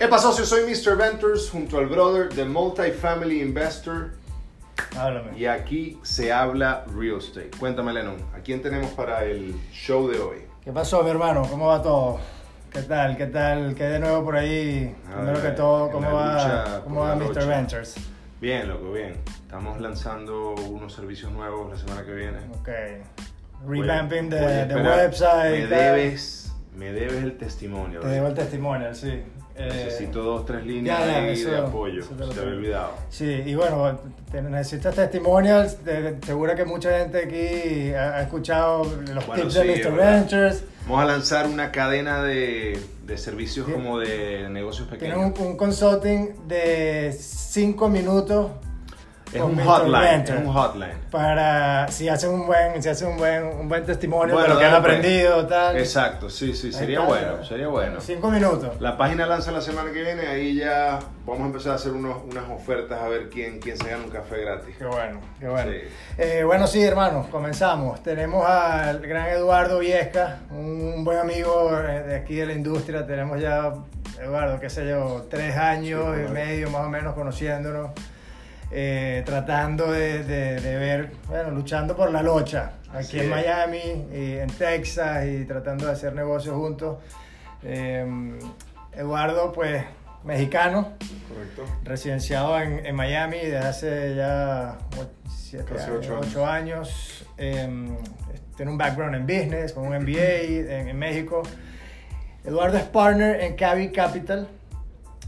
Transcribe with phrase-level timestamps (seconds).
[0.00, 0.96] Epa socio, soy Mr.
[0.96, 4.12] Ventures junto al brother de Multifamily Investor
[4.96, 5.36] Háblame.
[5.36, 7.50] y aquí se habla real estate.
[7.58, 10.38] Cuéntame Lennon, ¿a quién tenemos para el show de hoy?
[10.64, 11.42] ¿Qué pasó, mi hermano?
[11.50, 12.20] ¿Cómo va todo?
[12.72, 13.16] ¿Qué tal?
[13.16, 13.74] ¿Qué tal?
[13.74, 14.94] ¿Qué de nuevo por ahí?
[15.08, 17.46] A Primero ver, que todo, en ¿cómo va, cómo va Mr.
[17.48, 17.96] Ventures?
[18.40, 19.16] Bien, loco, bien.
[19.42, 22.38] Estamos lanzando unos servicios nuevos la semana que viene.
[22.60, 22.68] Ok.
[23.66, 25.62] Revamping de, website.
[25.62, 27.98] Me debes, me debes el testimonio.
[27.98, 29.24] Te debo el testimonio, sí.
[29.58, 32.00] Eh, Necesito dos, tres líneas ya, ya, eso- de apoyo.
[32.00, 32.90] eso te Se lo te había olvidado.
[33.10, 33.98] Sí, y bueno,
[34.30, 35.84] te- necesitas testimonials.
[35.84, 39.92] de- seguro que mucha gente aquí ha, ha escuchado los Bueno, tips sí, de Mr.
[39.96, 40.64] Ventures.
[40.86, 43.72] Vamos a lanzar una cadena de, de servicios Sí.
[43.72, 45.40] como de negocios Tienen pequeños.
[45.40, 48.52] un, un consulting de 5 minutos
[49.32, 50.96] Es un hotline, es un hotline.
[51.10, 54.58] para si hacen un buen si hacen un buen un buen testimonio Bueno, de lo
[54.60, 55.76] que han aprendido tal.
[55.76, 58.00] Exacto, sí, sí, sería bueno, sería bueno.
[58.00, 58.80] cinco minutos.
[58.80, 62.22] La página lanza la semana que viene, ahí ya vamos a empezar a hacer unos,
[62.30, 64.74] unas ofertas a ver quién, quién se gana un café gratis.
[64.78, 65.70] qué bueno qué bueno.
[65.72, 65.78] Sí.
[66.16, 68.02] Eh, bueno sí hermanos comenzamos.
[68.02, 73.06] Tenemos al gran Eduardo Viesca un buen amigo eh, de aquí de la industria.
[73.06, 73.74] Tenemos ya
[74.22, 77.90] Eduardo qué sé yo tres años Sí, y medio más o menos conociéndonos
[78.70, 83.30] eh, tratando de, de- de ver, bueno, luchando por la locha, aquí Así en es.
[83.30, 86.98] Miami y en Texas y tratando de hacer negocios juntos.
[87.62, 88.38] Eh,
[88.92, 89.84] Eduardo, pues,
[90.24, 90.92] mexicano,
[91.28, 91.64] Correcto.
[91.84, 95.90] residenciado en, en Miami desde hace ya o- siete Casi
[96.44, 97.24] años.
[97.38, 97.88] Eh,
[98.56, 101.42] tiene un background en business, con un MBA en, en México.
[102.44, 104.48] Eduardo es partner en Cavi Capital.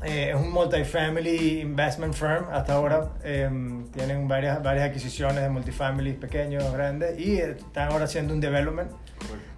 [0.03, 3.11] Eh, es un multifamily investment firm hasta ahora.
[3.23, 3.51] Eh,
[3.93, 7.19] tienen varias, varias adquisiciones de multifamily pequeños, grandes.
[7.19, 8.91] Y están ahora haciendo un development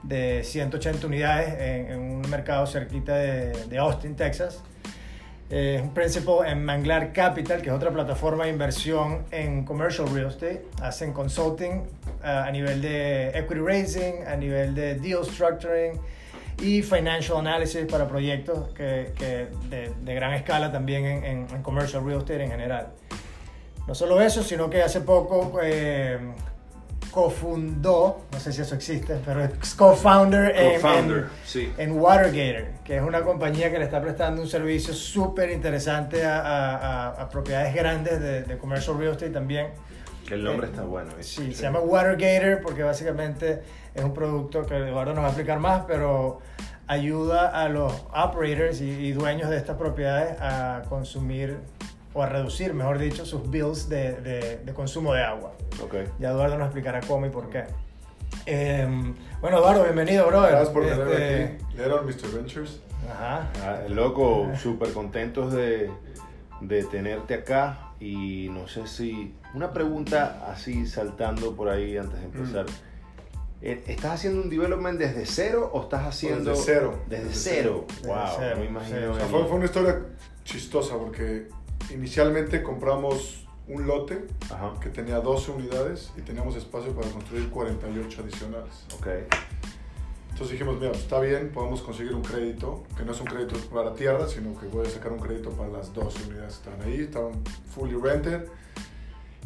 [0.02, 4.62] de 180 unidades en, en un mercado cerquita de, de Austin, Texas.
[5.48, 10.08] Eh, Es un principal en Manglar Capital, que es otra plataforma de inversión en commercial
[10.12, 10.64] real estate.
[10.80, 11.82] Hacen consulting
[12.24, 16.00] ah, a nivel de equity raising, a nivel de deal structuring
[16.60, 21.62] y financial analysis para proyectos que, que de, de gran escala también en, en- en
[21.62, 22.88] commercial real estate en general.
[23.86, 26.18] No solo eso, sino que hace poco eh,
[27.10, 31.72] cofundó, no sé si eso existe, pero es co-founder en, Co-founder, en- sí.
[31.76, 36.38] en Watergator, que es una compañía que le está prestando un servicio súper interesante a,
[36.40, 39.68] a- a- a propiedades grandes de, de commercial real estate también.
[40.32, 41.10] Que el nombre Eh, está bueno.
[41.14, 41.42] ¿viste?
[41.44, 43.60] Sí, se llama Watergator porque básicamente
[43.94, 46.38] es un producto que Eduardo nos va a explicar más, pero
[46.86, 51.58] ayuda a los operators y, y dueños de estas propiedades a consumir
[52.14, 55.52] o a reducir, mejor dicho, sus bills de, de- de consumo de agua.
[55.84, 55.96] Ok.
[56.18, 57.64] Ya Eduardo nos explicará cómo y por qué.
[58.46, 58.88] Eh,
[59.42, 60.52] bueno, Eduardo, bienvenido, brother.
[60.52, 61.76] Gracias por Este, tenerme aquí.
[61.76, 62.34] Leron Mr.
[62.34, 62.80] Ventures.
[63.10, 63.50] Ajá.
[63.62, 65.90] Ah, loco, súper contentos de,
[66.62, 69.34] de tenerte acá y no sé si...
[69.54, 72.66] Una pregunta así saltando por ahí antes de empezar.
[73.60, 76.50] Eh, ¿Estás haciendo un development desde cero o estás haciendo...
[76.50, 76.98] Desde cero.
[77.08, 77.84] Desde, Desde cero.
[77.88, 78.08] cero.
[78.14, 78.98] Wow, Desde cero, me imagino.
[78.98, 79.04] sí.
[79.04, 80.02] O sea, fue, fue una historia
[80.44, 81.48] chistosa porque
[81.94, 88.22] inicialmente compramos un lote Ajá, que tenía 12 unidades y teníamos espacio para construir 48
[88.22, 88.84] adicionales.
[88.96, 89.06] ok.
[90.30, 93.54] Entonces dijimos, mira, pues está bien, podemos conseguir un crédito, que no es un crédito
[93.72, 96.88] para tierra, sino que voy a sacar un crédito para las 12 unidades que están
[96.88, 97.32] ahí, estaban
[97.74, 98.46] fully rented.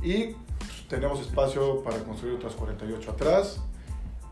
[0.06, 3.60] Y pues, tenemos espacio para construir otras 48 atrás.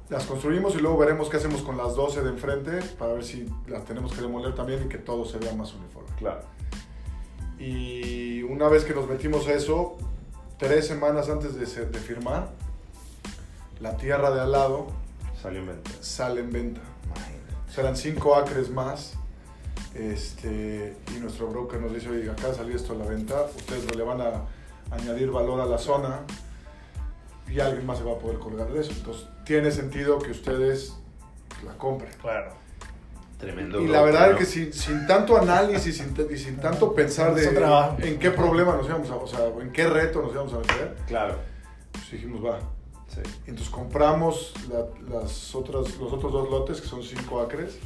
[0.09, 3.49] Las construimos y luego veremos qué hacemos con las 12 de enfrente para ver si
[3.67, 6.11] las tenemos que demoler también y que todo se vea más uniforme.
[6.17, 6.43] Claro.
[7.59, 9.97] Y una vez que nos metimos a eso,
[10.59, 12.53] tres semanas antes de, de firmar,
[13.81, 14.87] la tierra de al lado
[15.43, 15.91] Salió en venta.
[16.01, 16.81] sale en venta.
[17.69, 19.15] Serán 5 acres más.
[19.93, 24.03] Este, y nuestro broker nos dice, oye, acá salió esto a la venta, ustedes le
[24.03, 24.45] van a
[24.91, 26.21] añadir valor a la zona
[27.49, 28.93] y alguien más se va a poder colgar de eso.
[28.93, 30.95] Entonces, tiene sentido que ustedes
[31.65, 32.13] la compren.
[32.21, 32.53] Claro.
[33.39, 33.81] Tremendo.
[33.81, 37.45] Y la verdad es que sin, sin tanto análisis sin y sin tanto pensar de
[38.09, 40.97] en qué problema nos íbamos a, o sea, en qué reto nos íbamos a meter,
[41.07, 41.36] Claro.
[41.92, 42.60] pues dijimos, va.
[43.09, 43.21] Sí.
[43.47, 44.86] Entonces compramos la-
[45.19, 47.78] las otras, los otros dos lotes, que son 5 acres,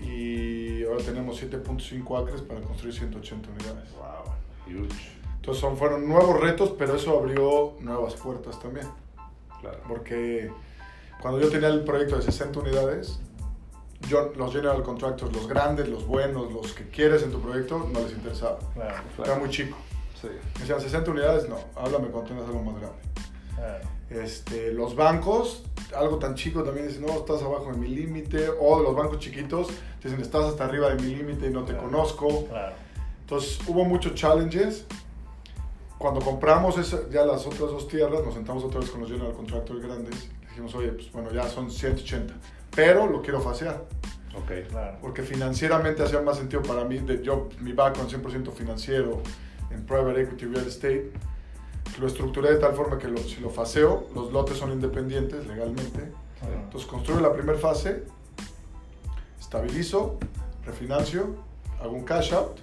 [0.00, 3.90] y ahora tenemos 7.5 acres para construir 180 unidades.
[3.92, 4.34] Wow.
[4.84, 5.15] Huge.
[5.46, 8.88] Entonces son, fueron nuevos retos, pero eso abrió nuevas puertas también.
[9.60, 9.78] Claro.
[9.86, 10.50] Porque
[11.22, 13.20] cuando yo tenía el proyecto de 60 unidades,
[14.08, 18.00] yo, los general contractors, los grandes, los buenos, los que quieres en tu proyecto, no
[18.00, 18.58] les interesaba.
[18.74, 18.96] Claro.
[19.24, 19.76] Era muy chico.
[20.20, 20.26] Sí.
[20.54, 22.98] Me decían 60 unidades, no, háblame cuando tengas algo más grande.
[23.54, 23.84] claro.
[24.10, 25.62] Este, los bancos
[25.96, 28.48] algo tan chico también dicen, no, estás abajo de mi límite.
[28.60, 29.68] O de los bancos chiquitos
[30.02, 31.86] dicen, estás hasta arriba de mi límite y no te Claro.
[31.88, 32.46] conozco.
[32.46, 32.74] Claro.
[33.20, 34.84] Entonces hubo muchos challenges.
[35.98, 39.32] Cuando compramos esa- ya las otras dos tierras, nos sentamos otra vez con los general
[39.32, 40.28] contractors grandes.
[40.48, 42.34] Dijimos, oye, pues bueno, ya son 180,
[42.74, 43.84] pero lo quiero fasear.
[44.36, 44.68] Ok.
[44.68, 44.98] Claro.
[45.00, 49.22] Porque financieramente hacía más sentido para mí, de yo, mi background 100% financiero
[49.70, 51.10] en private equity real estate,
[51.98, 56.12] lo estructuré de tal forma que lo- si lo faseo, los lotes son independientes legalmente.
[56.64, 58.04] Entonces construyo la primera fase,
[59.40, 60.18] estabilizo,
[60.64, 61.34] refinancio,
[61.80, 62.58] hago un cash out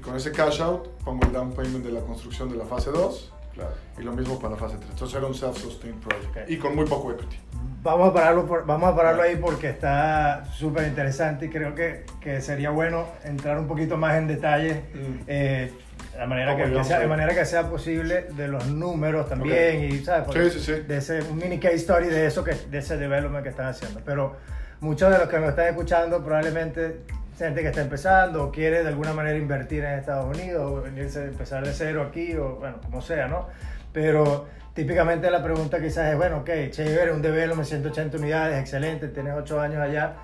[0.00, 2.90] y con ese cash out pongo el down payment de la construcción de la fase
[2.90, 3.72] 2 Claro.
[3.98, 4.90] y lo mismo para la fase 3.
[4.92, 6.48] Entonces era un self-sustained project Ok.
[6.48, 7.36] y con muy poco equity.
[7.82, 12.04] Vamos a pararlo, por- vamos a pararlo ahí porque está súper interesante y creo que,
[12.20, 15.20] que sería bueno entrar un poquito más en detalle Mm.
[15.26, 15.72] eh,
[16.12, 19.28] de, la manera ¿Cómo que, que sea, de manera que sea posible de los números
[19.28, 20.24] también y ¿sabes?
[20.24, 20.80] Porque Sí, sí, sí.
[20.86, 24.00] de ese un mini case story de eso que de ese development que están haciendo
[24.04, 24.36] pero
[24.80, 27.00] muchos de los que nos están escuchando probablemente
[27.46, 31.24] gente que está empezando o quiere de alguna manera invertir en Estados Unidos o venirse
[31.24, 33.48] empezar de cero aquí o bueno como sea no
[33.92, 39.34] pero típicamente la pregunta quizás es bueno ok chévere un development 180 unidades excelente tienes
[39.36, 40.14] 8 años allá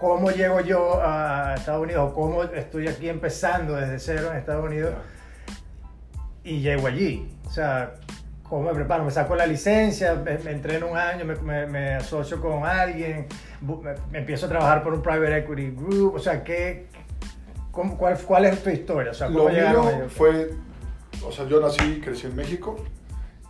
[0.00, 2.12] ¿Cómo llego yo a Estados Unidos?
[2.12, 4.94] ¿O cómo estoy aquí empezando desde cero en Estados Unidos?
[6.48, 7.28] y llego allí.
[7.46, 7.94] O sea,
[8.48, 9.04] ¿cómo me preparo?
[9.04, 13.26] Me saco la licencia, me, me entreno un año, me, me- me asocio con alguien,
[14.10, 16.14] me, empiezo a trabajar por un private equity group.
[16.14, 16.86] O sea, ¿qué,
[17.70, 19.10] cómo- cuál, ¿cuál es tu historia?
[19.12, 20.50] O sea, ¿cómo Lo mío fue,
[21.24, 22.76] o sea, yo nací y crecí en México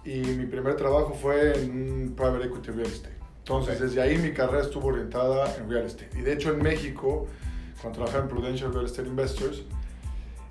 [0.05, 3.15] y mi primer trabajo fue en un private equity real estate.
[3.39, 3.83] Entonces, Ok.
[3.83, 6.11] desde ahí mi carrera estuvo orientada en real estate.
[6.19, 7.27] Y de hecho, en México,
[7.81, 9.63] cuando trabajaba en Prudential Real Estate Investors,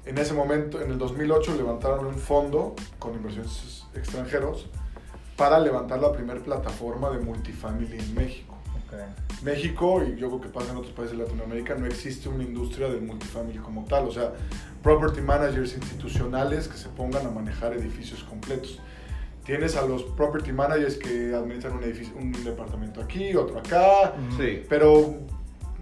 [0.07, 4.67] en ese momento, en el 2008, levantaron un fondo con inversiones extranjeros
[5.35, 8.57] para levantar la primera plataforma de multifamily en México.
[8.87, 9.43] Ok.
[9.43, 12.89] México, y yo creo que pasa en otros países de Latinoamérica, no existe una industria
[12.89, 14.07] del multifamily como tal.
[14.07, 14.33] O sea,
[14.81, 18.79] property managers institucionales que se pongan a manejar edificios completos.
[19.45, 24.63] Tienes a los property managers que administran un, edificio, un departamento aquí, otro acá, Sí.
[24.67, 25.15] pero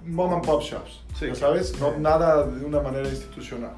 [0.06, 1.28] mom and pop shops, Sí.
[1.28, 1.96] ya sabes, no Sí.
[2.00, 3.72] nada de una manera institucional.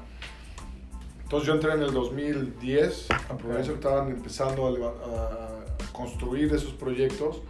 [1.28, 7.42] Entonces yo entré en el 2010, a Provencio estaban empezando a, a construir esos proyectos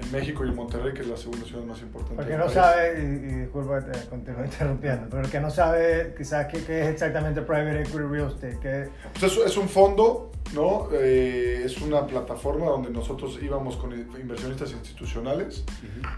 [0.00, 2.16] en México y en Monterrey, que es la segunda ciudad más importante.
[2.16, 2.54] Porque no país.
[2.54, 6.64] sabe, y, y disculpa que te continúe interrumpiendo, pero el que no sabe quizás qué,
[6.64, 8.88] qué es exactamente private equity real estate, qué,
[9.18, 10.88] Pues es, es un fondo, ¿no?
[10.92, 15.64] Eh, es una plataforma donde nosotros íbamos con inversionistas institucionales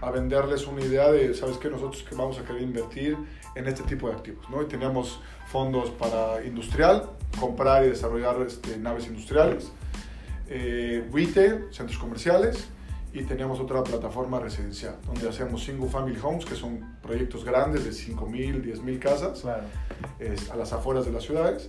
[0.01, 1.69] a venderles una idea de, ¿sabes qué?
[1.69, 3.17] Nosotros que vamos a querer invertir
[3.55, 4.61] en este tipo de activos, ¿no?
[4.61, 7.09] Y teníamos fondos para industrial,
[7.39, 9.71] comprar y desarrollar este, naves industriales,
[10.49, 12.67] eh, retail, centros comerciales,
[13.13, 17.91] y teníamos otra plataforma residencial, donde hacíamos single family homes, que son proyectos grandes de
[17.91, 19.63] 5.000, 10.000 casas claro.
[20.19, 21.65] es, a las afueras de las ciudades.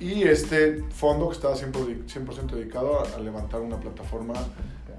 [0.00, 4.34] Y este fondo que estaba 100%, 100% dedicado a, a levantar una plataforma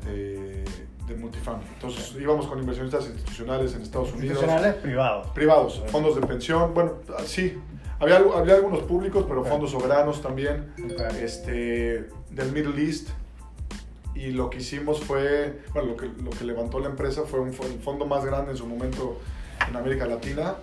[0.06, 0.64] de,
[1.08, 1.66] de multifamily.
[1.74, 4.38] Entonces íbamos con inversionistas institucionales en Estados Unidos.
[4.42, 5.28] Institucionales privados.
[5.32, 7.58] Privados, fondos de pensión, bueno, ah, sí.
[8.00, 9.48] Había, había algunos públicos, pero Ok.
[9.48, 10.74] fondos soberanos también,
[11.22, 13.10] este, del Middle East.
[14.20, 17.50] Y lo que hicimos fue, bueno, lo que, lo que levantó la empresa fue un,
[17.50, 19.18] el fondo más grande en su momento
[19.68, 20.56] en América Latina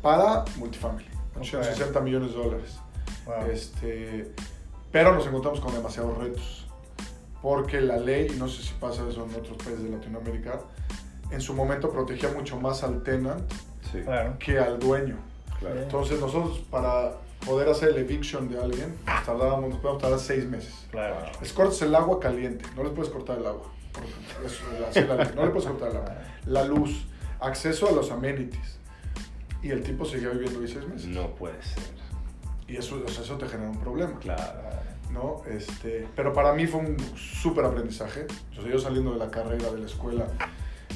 [0.00, 1.04] para multifamily,
[1.34, 1.42] Ok.
[1.42, 2.78] 860 millones de dólares.
[3.26, 3.50] Wow.
[3.52, 4.32] Este,
[4.90, 6.66] pero nos encontramos con demasiados retos,
[7.42, 10.60] porque la ley, y no sé si pasa eso en otros países de Latinoamérica,
[11.30, 13.42] en su momento protegía mucho más al tenant
[13.92, 13.98] Sí.
[14.38, 15.16] Que al dueño.
[15.58, 15.82] Claro.
[15.82, 17.12] Entonces nosotros para
[17.44, 20.86] poder hacer el eviction de alguien, nos tardábamos, nos podíamos tardar seis meses.
[20.90, 21.16] Claro.
[21.40, 23.70] Les cortas el agua caliente, no les puedes cortar el agua.
[24.44, 26.14] es la no le puedes cortar el agua.
[26.46, 27.04] La luz,
[27.40, 28.78] acceso a los amenities.
[29.62, 31.06] Y el tipo seguía viviendo ahí seis meses.
[31.06, 31.84] No puede ser.
[32.66, 34.18] Y eso, o sea, eso te genera un problema.
[34.18, 34.72] Claro.
[35.12, 35.42] ¿no?
[35.46, 38.26] Este, pero para mí fue un súper aprendizaje.
[38.58, 40.26] O sea, yo saliendo de la carrera, de la escuela,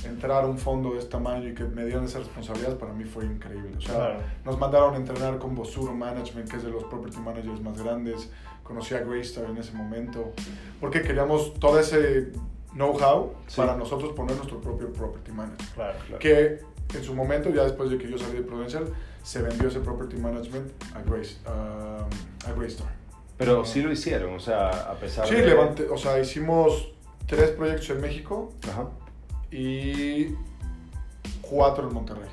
[0.04, 3.04] entrar a un fondo de este tamaño y que me dieran esa responsabilidad, para mí
[3.04, 3.72] fue increíble.
[3.76, 4.18] O sea, Claro.
[4.44, 8.30] nos mandaron a entrenar con Bosuro Management, que es de los property managers más grandes.
[8.62, 10.32] Conocí a Greystar en ese momento,
[10.80, 12.32] porque queríamos todo ese
[12.74, 13.56] know-how Sí.
[13.60, 15.66] para nosotros poner nuestro propio property manager.
[15.74, 15.98] Claro.
[16.06, 16.18] Claro.
[16.18, 16.58] Que
[16.94, 18.84] en su momento, ya después de que yo salí de Prudential,
[19.22, 22.06] se vendió ese property management a, Grace, a,
[22.48, 22.86] a Greystar.
[23.38, 25.44] Pero sí lo hicieron, o sea, a pesar Sí, de...
[25.46, 26.88] levanté, o sea, hicimos
[27.26, 28.88] tres proyectos en México Ajá.
[29.50, 30.34] Y
[31.42, 32.28] cuatro en Monterrey.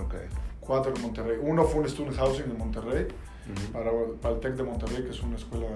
[0.00, 0.14] Ok.
[0.60, 1.38] Cuatro en Monterrey.
[1.40, 3.72] Uno fue un student housing en Monterrey, Ujú.
[3.72, 5.66] para, para el TEC de Monterrey, que es una escuela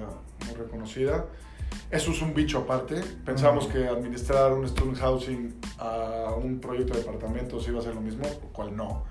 [0.46, 1.26] muy reconocida.
[1.90, 3.00] Eso es un bicho aparte.
[3.24, 8.00] Pensamos que administrar un student housing a un proyecto de departamentos iba a ser lo
[8.00, 9.04] mismo, cual no.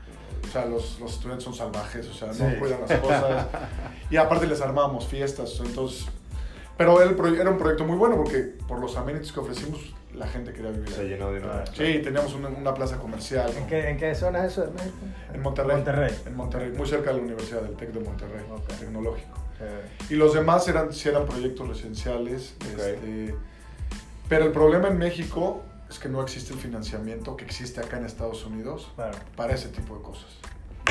[0.43, 2.43] O sea, los, los estudiantes son salvajes, o sea, Sí.
[2.43, 3.47] no cuidan las cosas.
[4.09, 6.05] y aparte les armábamos fiestas, entonces...
[6.77, 10.51] Pero proye- era un proyecto muy bueno porque por los amenities que ofrecimos, la gente
[10.53, 11.65] quería vivir Se llenó de una.
[11.67, 13.49] Sí, teníamos una, una plaza comercial.
[13.55, 13.67] ¿En ¿no?
[13.67, 14.97] qué, ¿En qué zona es eso de México?
[15.33, 15.75] En Monterrey.
[15.75, 16.15] Monterrey.
[16.25, 18.43] En Monterrey, muy cerca de la Universidad del TEC de Monterrey,
[18.79, 19.37] tecnológico.
[20.09, 22.55] Y los demás eran, sí eran proyectos residenciales.
[22.61, 23.35] Este,
[24.27, 28.05] pero el problema en México es que no existe el financiamiento que existe acá en
[28.05, 29.17] Estados Unidos claro.
[29.35, 30.27] para ese tipo de cosas.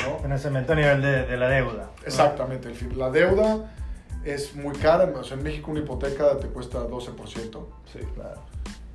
[0.04, 0.18] ¿no?
[0.18, 1.90] Financiamiento a nivel de, de la deuda.
[2.04, 2.68] Exactamente.
[2.68, 3.70] el la deuda
[4.24, 5.04] es muy cara.
[5.16, 8.00] O sea, en México una hipoteca te cuesta 12%, Sí.
[8.14, 8.42] Claro.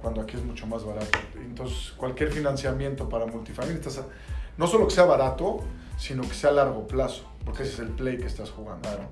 [0.03, 1.17] Cuando aquí es mucho más barato.
[1.37, 4.03] Entonces, cualquier financiamiento para multifamily, estás-
[4.57, 5.61] no solo que sea barato,
[5.97, 8.81] sino que sea a largo plazo, porque ese es el play que estás jugando.
[8.87, 9.07] Claro.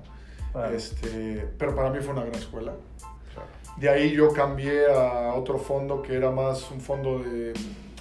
[0.52, 0.74] Claro.
[0.76, 2.72] Este, pero para mí fue una gran escuela.
[3.32, 3.48] Claro.
[3.78, 7.54] De ahí yo cambié a otro fondo que era más un fondo de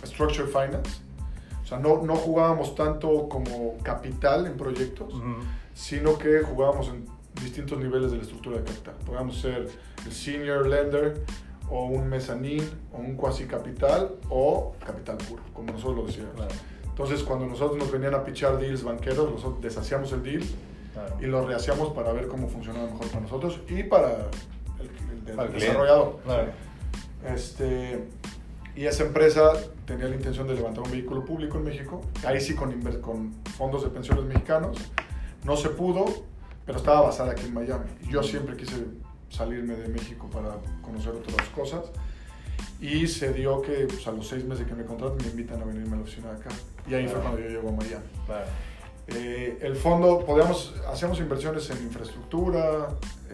[0.06, 1.00] Structure Finance.
[1.64, 5.36] O sea, no, no jugábamos tanto como capital en proyectos, Ujú.
[5.74, 7.06] sino que jugábamos en
[7.42, 8.96] distintos niveles de la estructura de capital.
[9.06, 9.70] Podíamos ser
[10.06, 11.24] el senior lender
[11.72, 16.36] o un mezzanine o un cuasi capital o capital puro, como nosotros lo decíamos.
[16.36, 16.52] Claro.
[16.86, 20.44] Entonces, cuando nosotros nos venían a pichar deals banqueros, nosotros deshacíamos el deal
[20.94, 21.16] Claro.
[21.22, 24.10] y lo rehacíamos para ver cómo funcionaba mejor para nosotros y para
[24.80, 26.20] el, el- el el desarrollador.
[26.26, 26.52] Claro.
[27.34, 28.04] Este,
[28.76, 29.54] y esa empresa
[29.86, 33.84] tenía la intención de levantar un vehículo público en México, ahí sí con, con fondos
[33.84, 34.78] de pensiones mexicanos.
[35.46, 36.06] No se pudo,
[36.66, 37.86] pero estaba basada aquí en Miami.
[38.04, 38.76] Y yo siempre quise
[39.32, 40.50] salirme de México para
[40.82, 41.86] conocer otras cosas.
[42.80, 45.66] Y se dio que pues, a los seis meses que me contratan me invitan a
[45.66, 46.50] venirme a la oficina de acá.
[46.88, 47.22] Y ahí fue Claro.
[47.30, 48.06] cuando yo llego a Miami.
[48.26, 48.46] Claro.
[49.08, 52.88] Eh, el fondo, podíamos, hacíamos inversiones en infraestructura,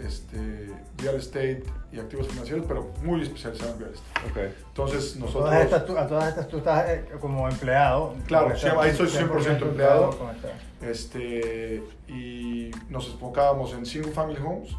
[0.05, 4.29] este, real estate y activos financieros, pero muy especializados en real estate.
[4.49, 4.55] Ok.
[4.69, 5.43] Entonces nosotros...
[5.45, 8.15] Todas estas, tú- a todas estas tú estás eh, como empleado.
[8.25, 10.17] Claro, sí, ahí soy 100% empleado.
[10.17, 10.49] con esta-
[10.81, 14.71] Este, y nos enfocábamos en single family homes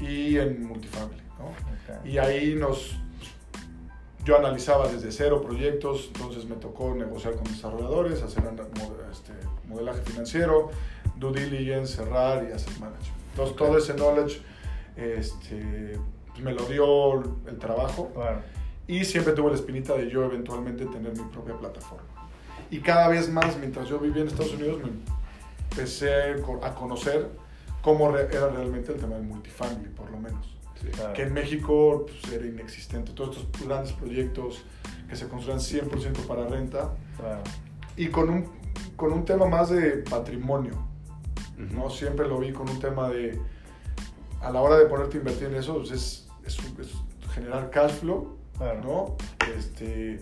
[0.00, 1.22] y en multifamily.
[1.38, 1.46] ¿no?
[1.46, 2.06] Ok.
[2.06, 2.96] Y ahí nos...
[4.24, 8.42] Yo analizaba desde cero proyectos, entonces me tocó negociar con desarrolladores, hacer
[9.12, 9.32] este,
[9.68, 10.70] modelaje financiero,
[11.16, 13.06] due diligence, cerrar y hacer management.
[13.30, 13.58] Entonces Ok.
[13.58, 14.40] todo ese knowledge
[14.96, 15.96] este,
[16.32, 18.40] pues, me lo dio el trabajo Claro.
[18.88, 22.04] y siempre tuve la espinita de yo eventualmente tener mi propia plataforma.
[22.68, 24.90] Y cada vez más, mientras yo vivía en Estados Unidos, me
[25.70, 27.28] empecé a conocer
[27.86, 30.44] cómo re- era realmente el tema del multifamily, por lo menos.
[30.82, 30.88] Sí.
[30.88, 31.12] Claro.
[31.14, 33.12] Que en México pues, era inexistente.
[33.12, 34.64] Todos estos grandes proyectos
[35.08, 37.42] que se construían 100% para renta Claro.
[37.96, 38.48] y con un,
[38.96, 40.74] con un tema más de patrimonio.
[41.54, 41.74] Ujú.
[41.78, 41.88] ¿no?
[41.90, 43.38] Siempre lo vi con un tema de,
[44.42, 46.90] a la hora de ponerte a invertir en eso, pues, es, es, es
[47.34, 48.80] generar cash flow, Claro.
[48.82, 49.16] ¿no?
[49.56, 50.18] Este,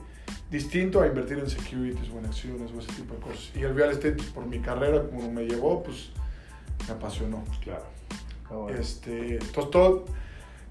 [0.50, 3.50] distinto a invertir en securities o en acciones o ese tipo de cosas.
[3.56, 6.11] Y el real estate, pues, por mi carrera, como me llevó, pues
[6.87, 7.45] me apasionó.
[7.62, 7.85] Claro.
[8.50, 8.78] Bueno.
[8.78, 10.04] Este, entonces, todo,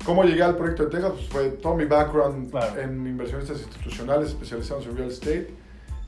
[0.05, 1.11] ¿cómo llegué al proyecto de Texas?
[1.13, 2.81] Pues fue todo mi background Claro.
[2.81, 5.53] en inversionistas institucionales especializados en real estate.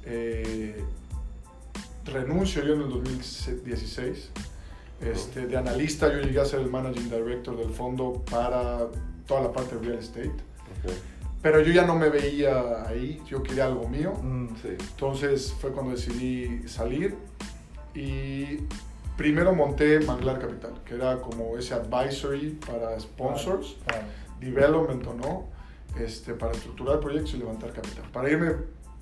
[0.06, 0.84] Eh,
[2.06, 4.30] renuncio yo en el 2016.
[5.02, 8.88] Este, de analista yo llegué a ser el managing director del fondo para
[9.28, 10.30] toda la parte de real estate.
[10.30, 10.92] Ok.
[11.42, 14.14] Pero yo ya no me veía ahí, yo quería algo mío.
[14.24, 14.70] Mm, Sí.
[14.80, 17.16] Entonces fue cuando decidí salir
[17.94, 18.60] y
[19.18, 24.06] primero monté Manglar Capital, que era como ese advisory para sponsors, claro.
[24.40, 25.48] development o no,
[26.04, 28.52] este, para estructurar proyectos y levantar capital, para irme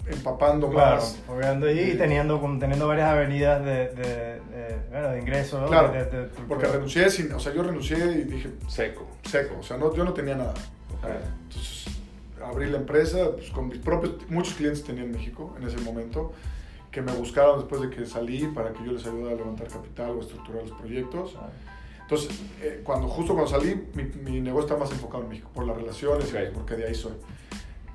[0.05, 1.17] empapando Claro, más.
[1.25, 4.03] fogueando allí y teniendo, teniendo varias avenidas de, de,
[4.41, 5.61] de, bueno, de ingresos.
[5.61, 5.67] ¿no?
[5.67, 9.07] Claro, De- de- de- Porque renuncié, sin, o sea, yo renuncié y dije Seco.
[9.23, 10.51] seco, o sea, no, yo no tenía nada.
[10.51, 11.09] Ok.
[11.43, 11.85] Entonces
[12.45, 16.33] abrí la empresa pues, con mis propios, muchos clientes tenía en México en ese momento,
[16.93, 20.11] que me buscaron después de que salí para que yo les ayudara a levantar capital
[20.11, 21.31] o a estructurar los proyectos.
[21.31, 21.47] Claro.
[22.01, 25.65] Entonces, eh, cuando, justo cuando salí, mi, mi negocio está más enfocado en México, por
[25.65, 26.53] las relaciones, y Ok.
[26.53, 27.13] porque de ahí soy.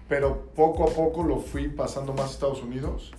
[0.08, 3.12] Pero poco a poco lo fui pasando más a Estados Unidos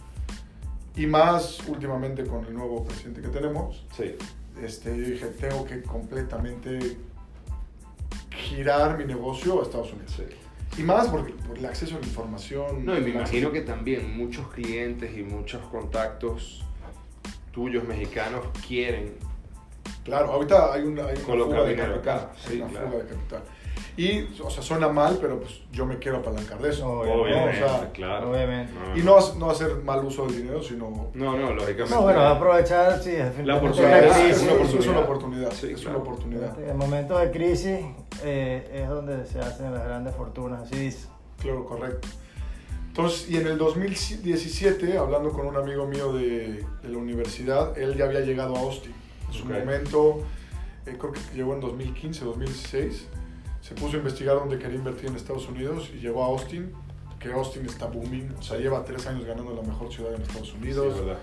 [0.95, 3.85] y más últimamente con el nuevo presidente que tenemos.
[3.95, 4.15] Sí.
[4.61, 6.97] Este, yo dije, tengo que completamente
[8.31, 10.11] girar mi negocio a Estados Unidos.
[10.17, 10.23] Sí.
[10.77, 12.85] Y más porque por el acceso a la información.
[12.85, 16.63] No, y me imagino que también muchos clientes y muchos contactos
[17.51, 19.15] tuyos mexicanos quieren
[20.03, 22.29] Claro, ahorita hay una, hay una fuga de capital.
[22.33, 22.87] hay sí, una claro.
[22.87, 23.43] fuga de capital.
[23.97, 26.87] Y, o sea, suena mal, pero pues yo me quiero apalancar de eso.
[26.89, 27.65] Obviamente, ¿no?
[27.65, 28.31] O sea, claro.
[28.31, 28.73] obviamente.
[28.95, 31.93] y no, no hacer mal uso del dinero, sino No, no, lógicamente.
[31.95, 34.03] No, bueno, aprovechar, sí, La oportunidad.
[34.05, 34.43] es, crisis.
[34.43, 34.79] una, oportunidad.
[34.81, 35.51] es una oportunidad.
[35.51, 35.97] Sí, es claro.
[35.99, 36.69] una oportunidad.
[36.69, 37.79] En momentos de crisis
[38.23, 41.07] eh, es donde se hacen las grandes fortunas, así dice.
[41.41, 42.07] Claro, correcto.
[42.87, 47.95] Entonces, y en el 2017, hablando con un amigo mío de, de la universidad, él
[47.95, 48.93] ya había llegado a Austin.
[49.27, 49.51] En su Ok.
[49.51, 50.21] momento,
[50.85, 53.07] eh, creo que llegó en 2015, 2016,
[53.69, 56.71] se puso a investigar dónde quería invertir en Estados Unidos y llegó a Austin,
[57.19, 60.53] que Austin está booming, o sea, lleva tres años ganando la mejor ciudad en Estados
[60.55, 60.95] Unidos.
[60.95, 61.19] es verdad.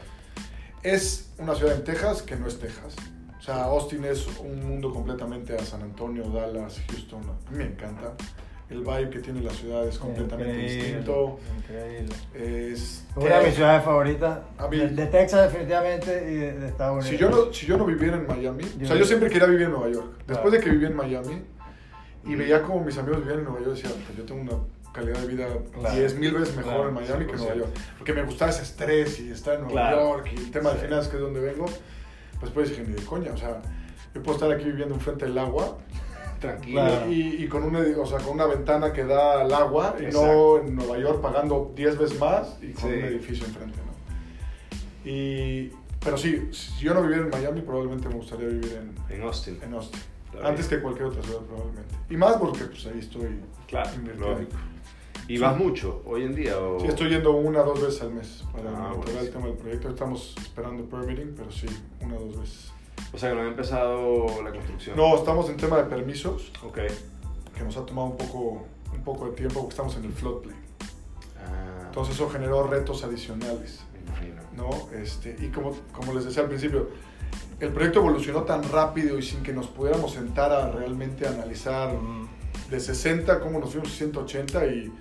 [0.84, 2.94] es una ciudad en Texas que no es Texas.
[3.36, 7.20] O sea, Austin es un mundo completamente a San Antonio, Dallas, Houston.
[7.22, 8.14] A mí me encanta.
[8.70, 11.38] El vibe que tiene la ciudad es completamente Increíble, distinto.
[11.58, 12.14] Increíble.
[12.34, 14.38] Es Una de mis ciudades favoritas.
[14.70, 17.08] De, Texas, definitivamente, y de, de Estados Unidos.
[17.10, 19.66] Si yo, no, si yo no viviera en Miami, o sea, yo siempre quería vivir
[19.66, 20.06] en Nueva York.
[20.26, 20.50] Después Claro.
[20.50, 21.42] de que viví en Miami
[22.26, 25.18] y veía como mis amigos vivían en Nueva York, decía, "Pues yo tengo una calidad
[25.20, 25.46] de vida
[25.78, 25.94] Claro.
[25.94, 27.58] 10 mil veces mejor Claro, en Miami que en Nueva 100%.
[27.58, 27.70] York.
[27.98, 29.96] Porque me gustaba ese estrés y estar en Nueva Claro.
[30.16, 30.84] York y el tema de Sí.
[30.86, 31.66] finanzas, que es donde vengo.
[32.40, 33.60] Pues pues dije, ni de coña, o sea,
[34.14, 35.78] yo puedo estar aquí viviendo enfrente del agua
[36.40, 36.80] Tranquilo.
[36.82, 37.10] Claro.
[37.10, 40.12] y, y con, un, edi- o sea, con una ventana que da al agua y
[40.12, 42.96] no en Nueva York pagando 10 veces más y con Sí.
[42.98, 45.10] un edificio enfrente, ¿no?
[45.10, 45.72] Y,
[46.04, 48.72] pero sí, si yo no viviera en Miami, probablemente me gustaría vivir
[49.10, 49.58] en, En Austin.
[49.62, 50.00] en Austin.
[50.42, 51.94] Antes que cualquier otra ciudad, probablemente.
[52.10, 54.30] Y más porque pues ahí estoy Claro, invirtiendo.
[54.32, 54.56] lógico.
[55.28, 56.56] ¿Y vas mucho hoy en día?
[56.58, 56.78] O...
[56.78, 59.88] Sí, estoy yendo una o dos veces al mes para Ah, el tema del proyecto.
[59.88, 61.66] Estamos esperando permitting, pero sí,
[62.00, 62.70] una o dos veces.
[63.12, 64.96] O sea que no ha empezado la construcción.
[64.96, 66.78] No, estamos en tema de permisos, Ok.
[67.56, 70.58] que nos ha tomado un poco, un poco de tiempo porque estamos en el floodplain.
[71.38, 74.42] Ah, Entonces eso generó retos adicionales, me imagino.
[74.56, 74.70] ¿No?
[74.92, 76.88] Este, y como, como les decía al principio,
[77.60, 81.90] el proyecto evolucionó tan rápido y sin que nos pudiéramos sentar a realmente analizar
[82.70, 84.92] de 60 cómo nos fuimos a 180 y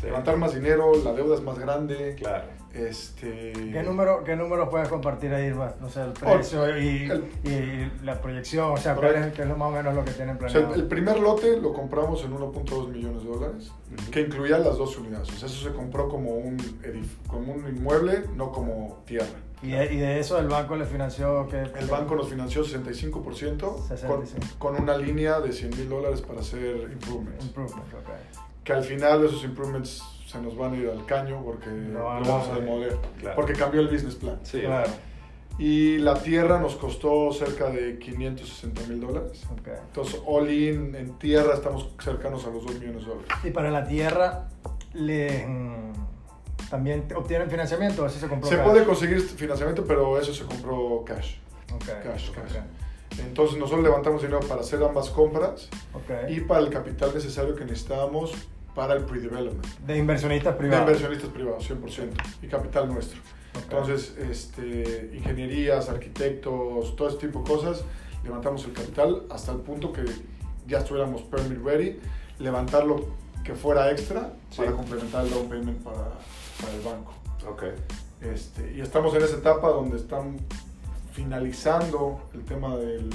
[0.00, 0.06] Sí.
[0.06, 2.14] levantar más dinero, la deuda es más grande.
[2.18, 2.44] Claro.
[2.74, 5.46] Este, ¿Qué, número, ¿Qué números puedes compartir ahí?
[5.46, 5.74] Irma?
[5.80, 8.72] No sé, el precio y, el- y la proyección.
[8.72, 10.48] O sea, ¿cuál es, qué es lo más o menos lo que tienen O sea,
[10.48, 10.74] planeado?
[10.74, 14.10] el, primer lote lo compramos en 1.2 millones de dólares, Ujú.
[14.10, 15.28] que incluía las dos unidades.
[15.30, 19.26] O sea, eso se compró como un, edif- como un inmueble, no como tierra.
[19.62, 23.86] y, de, y de eso el banco le financió que El banco nos financió 65%,
[23.86, 24.46] 65.
[24.58, 27.44] Con, con una línea de 100 mil dólares para hacer improvements.
[27.44, 28.10] Improvement, ok.
[28.64, 30.02] Que al final esos improvements
[30.34, 32.96] se nos van a ir al caño porque No lo vamos a demoler.
[33.20, 33.36] Claro.
[33.36, 34.38] Porque cambió el business plan.
[34.42, 34.60] Sí.
[34.60, 34.90] Claro.
[35.56, 39.44] Y la tierra nos costó cerca de 560 mil dólares.
[39.52, 39.68] ok.
[39.86, 43.30] Entonces, all in, en tierra estamos cercanos a los 2 millones de dólares.
[43.44, 44.48] Y para la tierra,
[44.94, 45.92] le, mm,
[46.68, 48.64] ¿también obtienen financiamiento o así se compró Se cash?
[48.66, 51.36] puede conseguir financiamiento, pero eso se compró cash.
[51.72, 52.56] Ok, cash, ok, cash.
[53.24, 56.30] Entonces, nosotros levantamos dinero para hacer ambas compras ok.
[56.30, 58.32] y para el capital necesario que necesitábamos
[58.74, 59.64] para el pre-development.
[59.86, 60.82] De inversionistas De privados.
[60.86, 62.10] inversionistas privados, 100%,
[62.42, 63.18] y capital nuestro.
[63.20, 63.62] Ok.
[63.64, 67.84] Entonces, este, ingenierías, arquitectos, todo ese tipo de cosas,
[68.24, 70.04] levantamos el capital hasta el punto que
[70.66, 72.00] ya estuviéramos permit ready,
[72.38, 73.06] levantar lo
[73.44, 74.58] que fuera extra Sí.
[74.58, 75.98] para complementar el down payment para,
[76.60, 77.12] para el banco.
[77.48, 77.62] Ok.
[78.22, 80.38] Este, y estamos en esa etapa donde están
[81.12, 83.10] finalizando el tema del,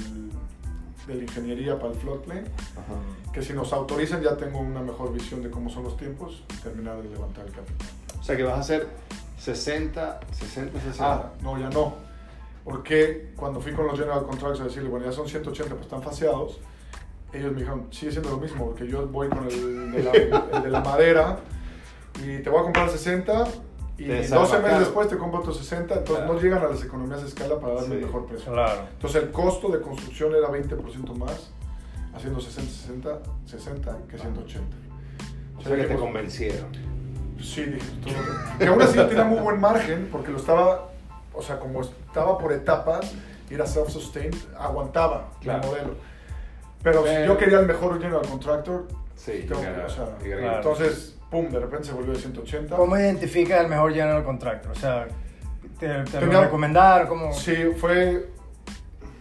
[1.10, 3.32] de la ingeniería para el floodplain, Ajá.
[3.32, 6.56] que si nos autorizan ya tengo una mejor visión de cómo son los tiempos y
[6.62, 7.88] terminar de levantar el capital.
[8.18, 8.88] O sea que vas a hacer
[9.38, 11.04] 60, 60, 60.
[11.04, 11.94] Ah, no, ya no.
[12.64, 16.02] Porque cuando fui con los General Contractors a decirle, bueno, ya son 180, pues están
[16.02, 16.60] faseados,
[17.32, 20.10] ellos me dijeron, sigue siendo lo mismo, porque yo voy con el de la,
[20.56, 21.38] el de la madera
[22.22, 23.44] y te voy a comprar 60
[24.02, 26.32] y Te 12 salva meses después te compro otros 60, entonces Claro.
[26.34, 28.06] no llegan a las economías de escala para darme el Sí.
[28.06, 28.52] mejor precio.
[28.52, 28.80] Claro.
[28.92, 31.50] Entonces el costo de construcción era 20% más,
[32.14, 34.76] haciendo 60, 60, 60 que 180.
[35.58, 36.72] o sea que te convencieron.
[37.40, 38.14] Sí, dije, todo.
[38.58, 40.88] Que aún así tenía muy buen margen porque lo estaba,
[41.34, 43.12] o sea, como estaba por etapas
[43.50, 45.62] era self-sustained, aguantaba Claro.
[45.62, 45.94] el modelo.
[46.82, 48.86] Pero si Pero- yo quería el mejor general contractor,
[49.16, 49.44] Sí.
[49.46, 50.06] tengo claro, o sea,
[50.56, 52.76] entonces, pum, de repente se volvió de 180.
[52.76, 54.72] ¿Cómo identificas el mejor general contractor?
[54.72, 55.06] O sea,
[55.78, 57.08] ¿te, te lo Tenía- recomendaron?
[57.08, 57.32] ¿Cómo?
[57.32, 58.28] Sí, fue.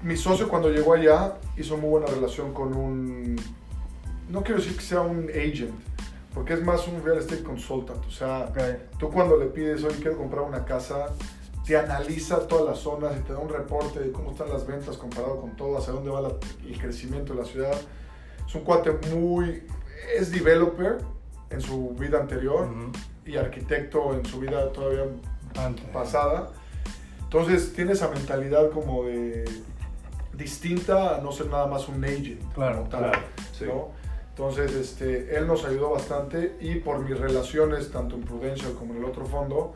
[0.01, 3.35] Mi socio cuando llegó allá hizo muy buena relación con un.
[4.29, 5.71] No quiero decir que sea un agent,
[6.33, 8.05] porque es más un real estate consultant.
[8.05, 8.57] O sea, Ok.
[8.97, 11.07] tú cuando le pides, oye, quiero comprar una casa,
[11.65, 14.95] te analiza todas las zonas y te da un reporte de cómo están las ventas
[14.97, 16.33] comparado con todo, hacia dónde va la-
[16.65, 17.75] el crecimiento de la ciudad.
[18.47, 19.63] Es un cuate muy.
[20.17, 20.97] Es developer
[21.49, 22.91] en su vida anterior Ujú.
[23.25, 25.05] y arquitecto en su vida todavía
[25.55, 25.85] Antes.
[25.85, 26.49] pasada.
[27.23, 29.45] Entonces tiene esa mentalidad como de
[30.33, 32.41] distinta a no ser nada más un agent.
[32.53, 33.19] Claro, tal, claro,
[33.57, 33.65] sí.
[33.65, 33.89] ¿no?
[34.29, 38.99] Entonces, este, él nos ayudó bastante y por mis relaciones, tanto en Prudential como en
[38.99, 39.73] el otro fondo,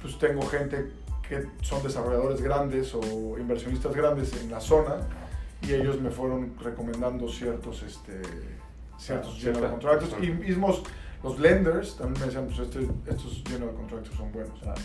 [0.00, 0.90] pues tengo gente
[1.28, 5.06] que son desarrolladores grandes o inversionistas grandes en la zona
[5.60, 8.22] y ellos me fueron recomendando ciertos, este,
[9.00, 10.24] ciertos Ah, general ciertas contractors.
[10.24, 10.82] Y mismos
[11.22, 14.58] los lenders también me decían, pues este- estos general contractors son buenos.
[14.60, 14.80] Claro,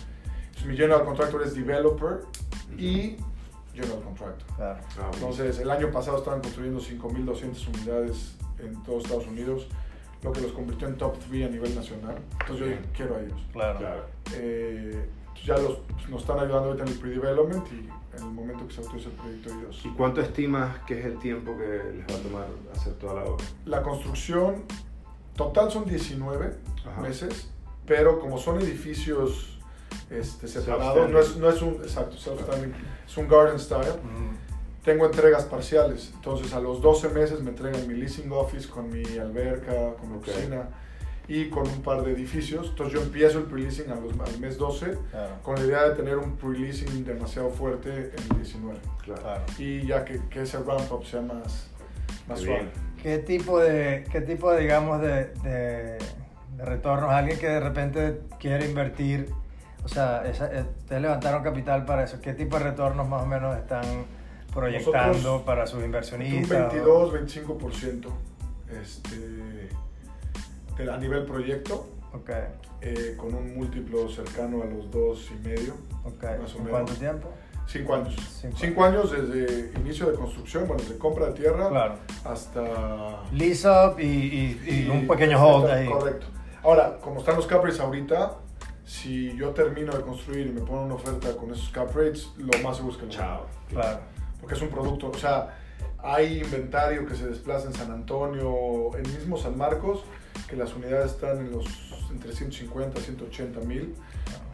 [0.47, 2.19] Entonces, mi general contractor es developer
[2.77, 3.17] y
[3.73, 4.47] general contractor.
[4.55, 4.79] claro.
[4.99, 9.67] Ah, Entonces, el año pasado estaban construyendo 5.200 unidades en todos Estados Unidos,
[10.23, 12.15] lo que los convirtió en top 3 a nivel nacional.
[12.41, 13.41] Entonces, yo dije, quiero a ellos.
[13.53, 13.79] Claro.
[13.79, 14.05] Claro.
[14.33, 15.05] Eh,
[15.43, 18.73] ya los, pues, nos están ayudando ahorita en el pre-development y en el momento que
[18.73, 19.81] se autorice el proyecto ellos.
[19.85, 23.23] ¿Y cuánto estimas que es el tiempo que les va a tomar hacer toda la
[23.25, 23.45] obra?
[23.65, 24.63] La construcción
[25.35, 27.01] total son 19 Ajá.
[27.01, 27.49] meses,
[27.85, 29.59] pero como son edificios
[30.09, 33.93] este, separados, no es, no es un exacto es un garden style.
[34.03, 34.35] Mm,
[34.83, 39.03] Tengo entregas parciales, entonces a los 12 meses me entregan mi leasing office con mi
[39.17, 40.27] alberca, con mi Ok.
[40.27, 40.69] oficina
[41.27, 42.67] y con un par de edificios.
[42.69, 46.35] Entonces yo empiezo el pre-leasing al mes 12 Claro, con la idea de tener un
[46.37, 49.21] pre-leasing demasiado fuerte en el 19 Claro.
[49.21, 49.41] claro.
[49.57, 51.67] y ya que, que ese ramp-up sea más,
[52.27, 52.69] más Qué suave.
[53.01, 55.97] ¿Qué tipo de, qué tipo de, digamos, de, de,
[56.57, 57.11] de retornos?
[57.11, 59.29] Alguien que de repente quiere invertir,
[59.83, 62.19] o sea, esa- eh, ustedes levantaron capital para eso.
[62.19, 63.83] ¿Qué tipo de retornos más o menos están
[64.53, 66.73] proyectando Nosotros, para sus inversionistas?
[66.73, 68.07] un 22, 25%
[68.81, 69.69] este,
[70.77, 71.87] a nivel proyecto,
[72.81, 75.73] eh, con un múltiplo cercano a los dos y medio.
[76.03, 76.69] Más o ¿En menos.
[76.69, 77.29] cuánto tiempo?
[77.67, 78.15] Cinco años.
[78.41, 81.95] Cinco Cinco, años desde inicio de construcción, bueno, desde compra de tierra Claro.
[82.23, 83.23] hasta...
[83.33, 85.87] Lease up y, y- y un pequeño hold ahí.
[85.89, 86.27] Correcto.
[86.63, 88.37] Ahora, como están los cap rates ahorita,
[88.85, 92.57] si yo termino de construir y me ponen una oferta con esos cap rates, lo
[92.63, 93.45] más seguro es que lo Chao.
[93.69, 93.99] Claro.
[94.39, 95.57] Porque es un producto, o sea,
[96.03, 100.03] hay inventario que se desplaza en San Antonio, en mismo San Marcos,
[100.49, 101.65] que las unidades están en los
[102.11, 103.93] entre 150 y 180 mil,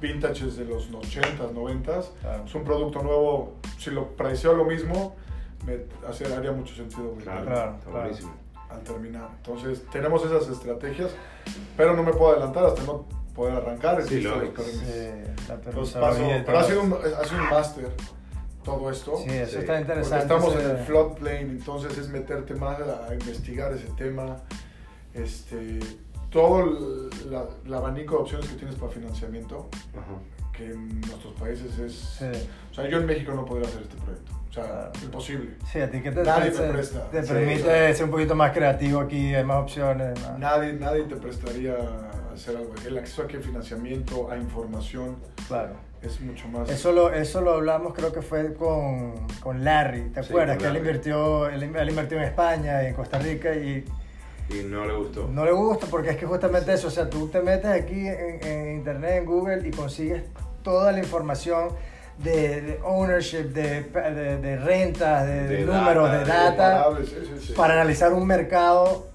[0.01, 2.05] vintages de los 80s, 90s.
[2.21, 2.45] Claro.
[2.45, 5.15] Es un producto nuevo, si lo priceo lo mismo,
[5.65, 5.77] me
[6.07, 8.11] hace- haría mucho sentido Claro, Claro, claro.
[8.69, 9.29] al terminar.
[9.37, 11.11] Entonces, tenemos esas estrategias,
[11.77, 14.01] pero no me puedo adelantar hasta no poder arrancar.
[14.03, 14.53] Sí, lógico.
[14.63, 14.81] permisos.
[14.87, 17.87] Sí, la Entonces, paso, pero ha sido un, ha sido un máster
[18.63, 19.17] todo esto.
[19.17, 19.57] Sí, eso Sí.
[19.57, 20.19] está Porque interesante.
[20.23, 24.37] estamos ese- en el floodplain, entonces es meterte más a, a investigar ese tema.
[25.13, 25.79] Este,
[26.29, 30.51] todo el, la- el abanico de opciones que tienes para financiamiento, Ajá.
[30.53, 31.93] que en nuestros países es...
[31.93, 32.47] Sí.
[32.71, 34.31] O sea, yo en México no podría hacer este proyecto.
[34.49, 35.55] O sea, imposible.
[35.71, 37.09] Sí, a ti que te, Nadie te- te presta.
[37.09, 37.93] te Sí, permite claro.
[37.95, 40.19] ser un poquito más creativo aquí, hay más opciones.
[40.21, 42.73] más- Nadie, nadie te prestaría a hacer algo.
[42.85, 45.75] El acceso aquí a financiamiento, a información, Claro.
[46.01, 46.69] es mucho más...
[46.69, 50.57] Eso lo, eso lo hablamos, creo que fue con, con Larry, ¿te Sí, acuerdas?
[50.57, 53.85] Que él invirtió, él, él invirtió en España y en Costa Rica y
[54.53, 55.27] Y no le gustó.
[55.31, 58.39] no le gusta porque es que justamente eso, o sea, tú te metes aquí en,
[58.45, 60.23] en internet, en Google y consigues
[60.63, 61.69] toda la información
[62.17, 67.15] de, de ownership, de, de, de rentas, de, De números, data, de data, comparables, sí,
[67.39, 67.53] sí, sí.
[67.53, 69.07] para analizar un mercado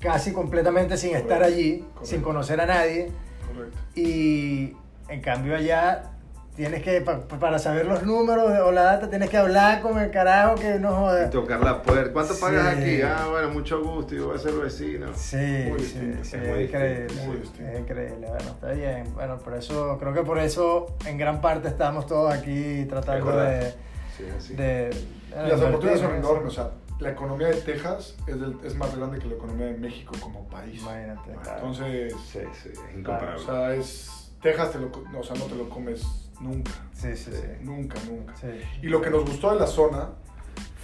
[0.00, 2.04] casi completamente sin Correcto, estar allí, correcto.
[2.06, 3.10] sin conocer a nadie.
[3.52, 3.78] Correcto.
[3.94, 4.76] Y
[5.08, 6.12] en cambio allá
[6.58, 9.96] tienes que, pa- pa- para saber los números o la data, tienes que hablar con
[9.98, 11.30] el carajo que no Y joda.
[11.30, 12.12] tocar la puerta.
[12.12, 12.40] ¿Cuánto Sí.
[12.42, 13.00] pagas aquí?
[13.00, 14.14] Ah, bueno, mucho gusto.
[14.14, 15.06] Yo voy a ser vecino.
[15.14, 17.02] Sí, Muy sí, distinto, sí, es es, muy increíble.
[17.06, 17.24] distinto,
[17.62, 18.26] muy es increíble.
[18.28, 19.14] Bueno, está bien.
[19.14, 23.72] Bueno, por eso, creo que por eso en gran parte estamos todos aquí tratando de.
[24.16, 24.90] Sí, de, de
[25.46, 26.52] Y las oportunidades son enormes.
[26.52, 29.74] O sea, la economía de Texas es, del- es más grande que la economía de
[29.78, 30.82] México como país.
[30.82, 31.30] Imagínate.
[31.40, 31.58] claro.
[31.58, 33.44] Entonces, Sí, sí, es o incomparable.
[33.44, 34.10] sea, es...
[34.42, 36.02] Texas te lo, no, o sea, no te lo comes
[36.40, 36.70] nunca.
[36.92, 37.46] sí, sí, sí.
[37.62, 38.34] Nunca, nunca.
[38.36, 38.48] Sí.
[38.82, 40.10] Y lo que nos gustó de la zona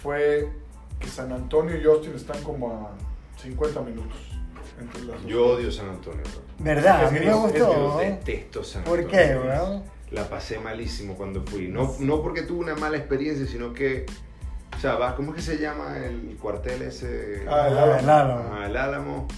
[0.02, 0.48] fue
[0.98, 2.90] que San Antonio y Austin están como a
[3.40, 4.16] 50 minutos.
[4.80, 5.26] Entre las dos.
[5.30, 6.42] Yo odio San Antonio, bro.
[6.64, 7.06] ¿Verdad?
[7.06, 7.98] A mí me es gustó.
[8.00, 9.20] Detesto San ¿Por Antonio.
[9.20, 9.82] qué, weón?
[10.10, 11.68] La pasé malísimo cuando fui.
[11.68, 14.04] No, no porque tuve una mala experiencia, sino que.
[14.76, 17.44] O sea, vas, ¿cómo es que se llama el cuartel ese?
[17.48, 17.94] Ah, el Ah, Álamo.
[18.00, 18.54] el Álamo.
[18.54, 19.28] Ajá, el Álamo.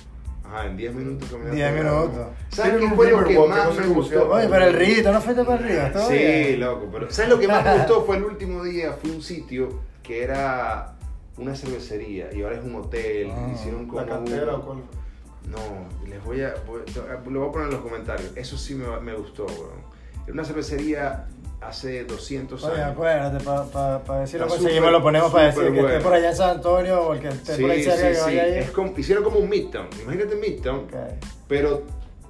[0.48, 2.26] Ajá, en 10 minutos caminaste 10 al minutos.
[2.50, 4.30] ¿Sabes qué un fue lo que más me gustó?
[4.30, 5.92] Oye, pero el rito, ¿no fuiste para arriba?
[5.92, 6.60] ¿Todo Sí, bien?
[6.60, 8.02] loco, pero ¿sabes lo que más me gustó?
[8.06, 10.94] Fue el último día, fui a un sitio que era
[11.38, 13.30] una cervecería y ahora es un hotel.
[13.32, 14.78] Ah, Hicieron como ¿La cantera o cuál?
[15.50, 15.58] No,
[16.08, 16.80] les voy a, voy-
[17.30, 18.32] lo voy a poner en los comentarios.
[18.36, 19.96] Eso sí me, me gustó, weón.
[20.24, 21.26] Era una cervecería
[21.60, 22.92] hace 200 Oye, años.
[22.92, 26.04] acuérdate, para pa, ver si lo conseguimos, lo ponemos para decir súper que esté bueno.
[26.04, 28.14] por allá en San Antonio o el que esté Sí, por ahí cerca sí, que
[28.14, 28.20] sí.
[28.24, 28.54] vaya ahí.
[28.58, 29.88] Es como- hicieron como un Midtown.
[30.02, 30.94] Imagínate Midtown, Ok.
[31.48, 31.82] pero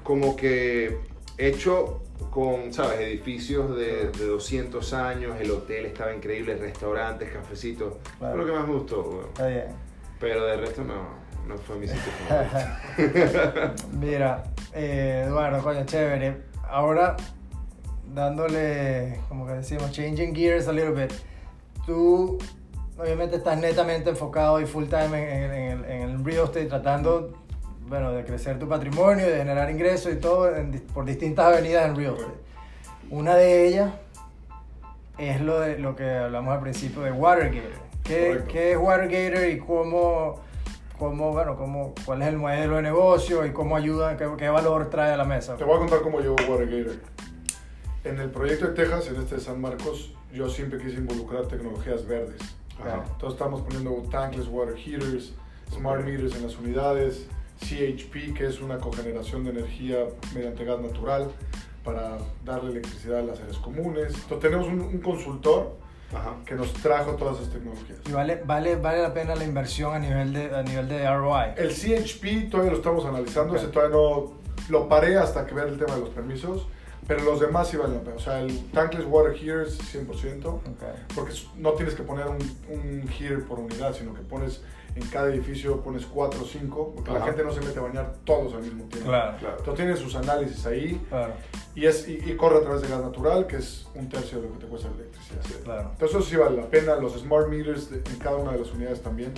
[0.02, 0.98] como que
[1.38, 3.00] hecho con, ¿sabes?
[3.00, 7.94] Edificios de, de 200 años, el hotel estaba increíble, restaurantes, cafecitos.
[8.18, 8.34] Claro.
[8.36, 9.26] Fue lo que más me gustó, weón.
[9.28, 9.64] Está bien.
[10.20, 11.26] Pero de resto no.
[11.46, 13.74] no fue mi sitio favorito.
[13.98, 16.36] Mira, eh, Eduardo, coño, chévere.
[16.68, 17.16] Ahora,
[18.14, 21.12] dándole, como que decimos, changing gears a little bit.
[21.84, 22.38] Tú,
[22.98, 26.66] obviamente, estás netamente enfocado y full time en, en- en el, en el real estate,
[26.66, 27.32] tratando,
[27.88, 30.50] bueno, de crecer tu patrimonio, de generar ingresos y todo
[30.94, 32.32] por distintas avenidas en real estate.
[33.10, 33.92] Una de ellas
[35.18, 37.70] es lo, de, lo que hablamos al principio de Watergator.
[38.02, 40.40] ¿Qué, qué es Watergator y cómo,
[40.98, 44.90] cómo, bueno, cómo, cuál es el modelo de negocio y cómo ayuda, qué, qué valor
[44.90, 45.56] trae a la mesa?
[45.56, 46.96] Te voy a contar cómo llegó Watergator.
[48.06, 52.06] En el proyecto de Texas, en este de San Marcos, yo siempre quise involucrar tecnologías
[52.06, 52.40] verdes.
[52.78, 53.02] Ajá.
[53.04, 55.32] Entonces estamos poniendo tankless water heaters,
[55.74, 57.26] smart meters en las unidades,
[57.60, 61.32] CHP, que es una cogeneración de energía mediante gas natural
[61.82, 64.14] para darle electricidad a las áreas comunes.
[64.14, 65.74] Entonces tenemos un, un consultor
[66.14, 66.36] Ajá.
[66.44, 67.98] que nos trajo todas esas tecnologías.
[68.08, 71.54] Y vale, vale, vale la pena la inversión a nivel de, a nivel de ROI.
[71.56, 73.58] El CHP todavía lo estamos analizando, Ok.
[73.58, 74.32] ese todavía no
[74.68, 76.68] lo paré hasta que vea el tema de los permisos,
[77.06, 78.16] pero los demás sí valen la pena.
[78.16, 80.62] O sea, el tankless water heaters 100%, Ok.
[81.14, 82.38] porque no tienes que poner un,
[82.70, 84.62] un heater por unidad, sino que pones
[84.96, 88.14] en cada edificio pones 4 o 5, porque la gente no se mete a bañar
[88.24, 89.10] todos al mismo tiempo.
[89.10, 89.56] Claro, Claro.
[89.58, 91.34] Entonces tiene sus análisis ahí claro,
[91.74, 94.48] y, es, y, y corre a través de gas natural, que es un tercio de
[94.48, 95.42] lo que te cuesta la electricidad.
[95.64, 95.90] claro.
[95.92, 98.72] Entonces eso sí vale la pena, los smart meters de- en cada una de las
[98.72, 99.34] unidades también,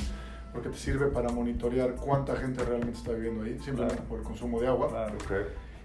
[0.52, 4.08] porque te sirve para monitorear cuánta gente realmente está viviendo ahí, simplemente Claro.
[4.08, 5.14] por el consumo de agua, claro.
[5.16, 5.32] Ok.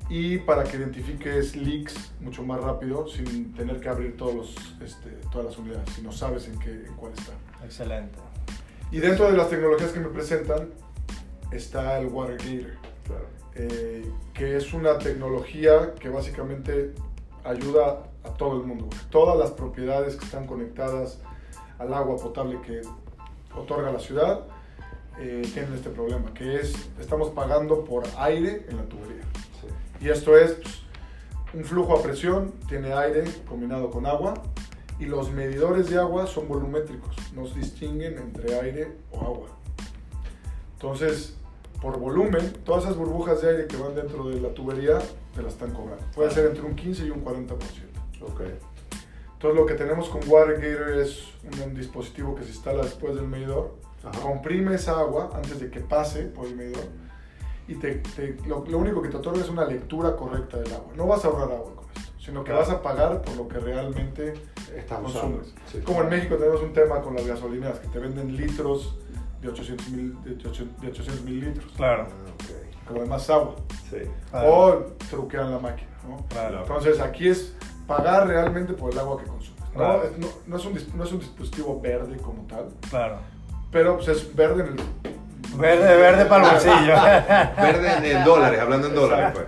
[0.10, 5.10] Y para que identifiques leaks mucho más rápido sin tener que abrir todos los, este,
[5.32, 7.32] todas las unidades, si no sabes en, qué, en cuál está.
[7.64, 8.18] Excelente.
[8.92, 10.70] Y dentro de las tecnologías que me presentan
[11.52, 12.72] está el Water Gator,
[13.06, 13.26] Claro.
[13.56, 16.94] eh, que es una tecnología que básicamente
[17.44, 18.88] ayuda a todo el mundo.
[19.10, 21.20] Todas las propiedades que están conectadas
[21.80, 22.82] al agua potable que
[23.56, 24.42] otorga la ciudad
[25.20, 29.22] eh, tienen este problema, que es estamos pagando por aire en la tubería.
[30.04, 30.82] Y esto es pues,
[31.54, 34.34] un flujo a presión, tiene aire combinado con agua
[35.00, 39.48] y los medidores de agua son volumétricos, nos distinguen entre aire o agua.
[40.74, 41.38] Entonces,
[41.82, 45.00] por volumen, todas esas burbujas de aire que van dentro de la tubería
[45.34, 46.04] te las están cobrando.
[46.14, 47.54] Puede ser entre un 15 y un 40%.
[48.24, 48.42] Ok.
[49.34, 51.30] Entonces, lo que tenemos con WaterGator es
[51.66, 54.20] un dispositivo que se instala después del medidor, Ajá.
[54.20, 57.03] comprime esa agua antes de que pase por el medidor
[57.68, 60.92] y te, te- lo, lo único que te otorga es una lectura correcta del agua.
[60.96, 62.66] No vas a ahorrar agua con esto, sino que Claro.
[62.66, 64.34] vas a pagar por lo que realmente
[64.76, 65.38] Estás usando.
[65.38, 65.54] consumes.
[65.72, 65.80] Sí.
[65.80, 68.98] Como en México tenemos un tema con las gasolineras que te venden litros
[69.42, 72.88] de 800 mil de 800 de 800 mil litros, Ah, Claro, ok.
[72.88, 73.56] como demás agua,
[73.90, 73.98] Sí.
[74.32, 74.54] Claro.
[74.54, 74.76] o
[75.10, 75.90] truquean la máquina.
[76.08, 76.26] ¿no?
[76.28, 76.60] claro.
[76.62, 77.56] Entonces aquí es
[77.88, 79.62] pagar realmente por el agua que consumes.
[79.74, 79.80] ¿no?
[79.80, 80.04] Claro.
[80.04, 83.18] Es, no, no es un, no es un dispositivo verde como tal, claro.
[83.72, 84.84] pero pues es verde en el...
[85.58, 86.94] Verde, verde para el bolsillo.
[87.62, 89.46] Verde en, en dólares, hablando en dólares, pues.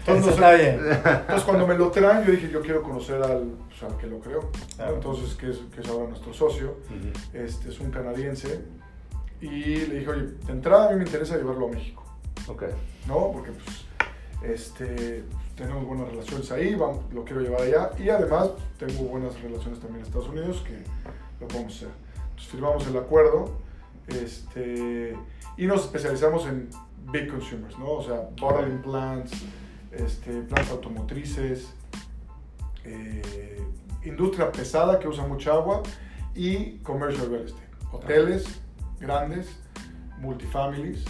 [0.00, 0.80] Entonces, Eso está bien.
[1.04, 4.18] Entonces cuando me lo traen yo dije yo quiero conocer al, pues, al que lo
[4.18, 4.50] creó.
[4.78, 6.76] Entonces que es, que es ahora nuestro socio,
[7.34, 8.64] este es un canadiense
[9.40, 12.02] y le dije oye, de entrada a mí me interesa llevarlo a México.
[12.48, 12.64] Ok.
[13.06, 13.30] ¿no?
[13.32, 13.84] Porque pues,
[14.42, 19.80] este, tenemos buenas relaciones ahí, vamos, lo quiero llevar allá y además tengo buenas relaciones
[19.80, 20.82] también en Estados Unidos que
[21.40, 21.88] lo podemos hacer.
[22.30, 23.58] Entonces firmamos el acuerdo
[24.08, 25.16] este,
[25.60, 26.70] y nos especializamos en
[27.12, 27.90] big consumers, ¿no?
[27.90, 29.30] O sea, bottling plants,
[29.92, 31.74] este, plantas automotrices,
[32.82, 33.62] eh,
[34.02, 35.82] industria pesada que usa mucha agua
[36.34, 38.46] y commercial real estate, hoteles
[39.00, 39.54] grandes,
[40.18, 41.04] multifamilies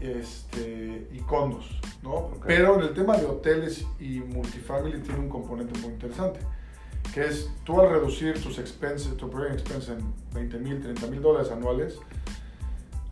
[0.00, 2.14] este, y condos, ¿no?
[2.14, 2.46] Ok.
[2.46, 6.40] Pero en el tema de hoteles y multifamily tiene un componente muy interesante,
[7.12, 11.20] que es tú al reducir tus expenses, tu operating expense en 20 mil, 30 mil
[11.20, 11.98] dólares anuales,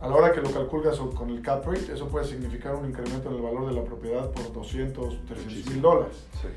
[0.05, 3.31] a la hora que lo calculas con el cap rate, eso puede significar un incremento
[3.31, 6.17] en el valor de la propiedad por 200, 300 mil dólares.
[6.43, 6.49] Sí.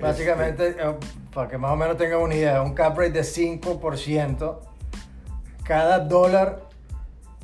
[0.00, 0.94] Básicamente, eh,
[1.34, 4.60] para que más o menos tengan una idea, un cap rate de 5%,
[5.64, 6.62] cada dólar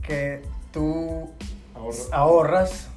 [0.07, 0.43] que
[0.73, 1.31] tú
[1.91, 2.89] Este, ahorra- ahorras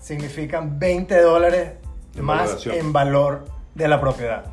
[0.00, 1.72] significan 20 dólares
[2.16, 2.74] En más valoración.
[2.76, 4.46] en valor de la propiedad.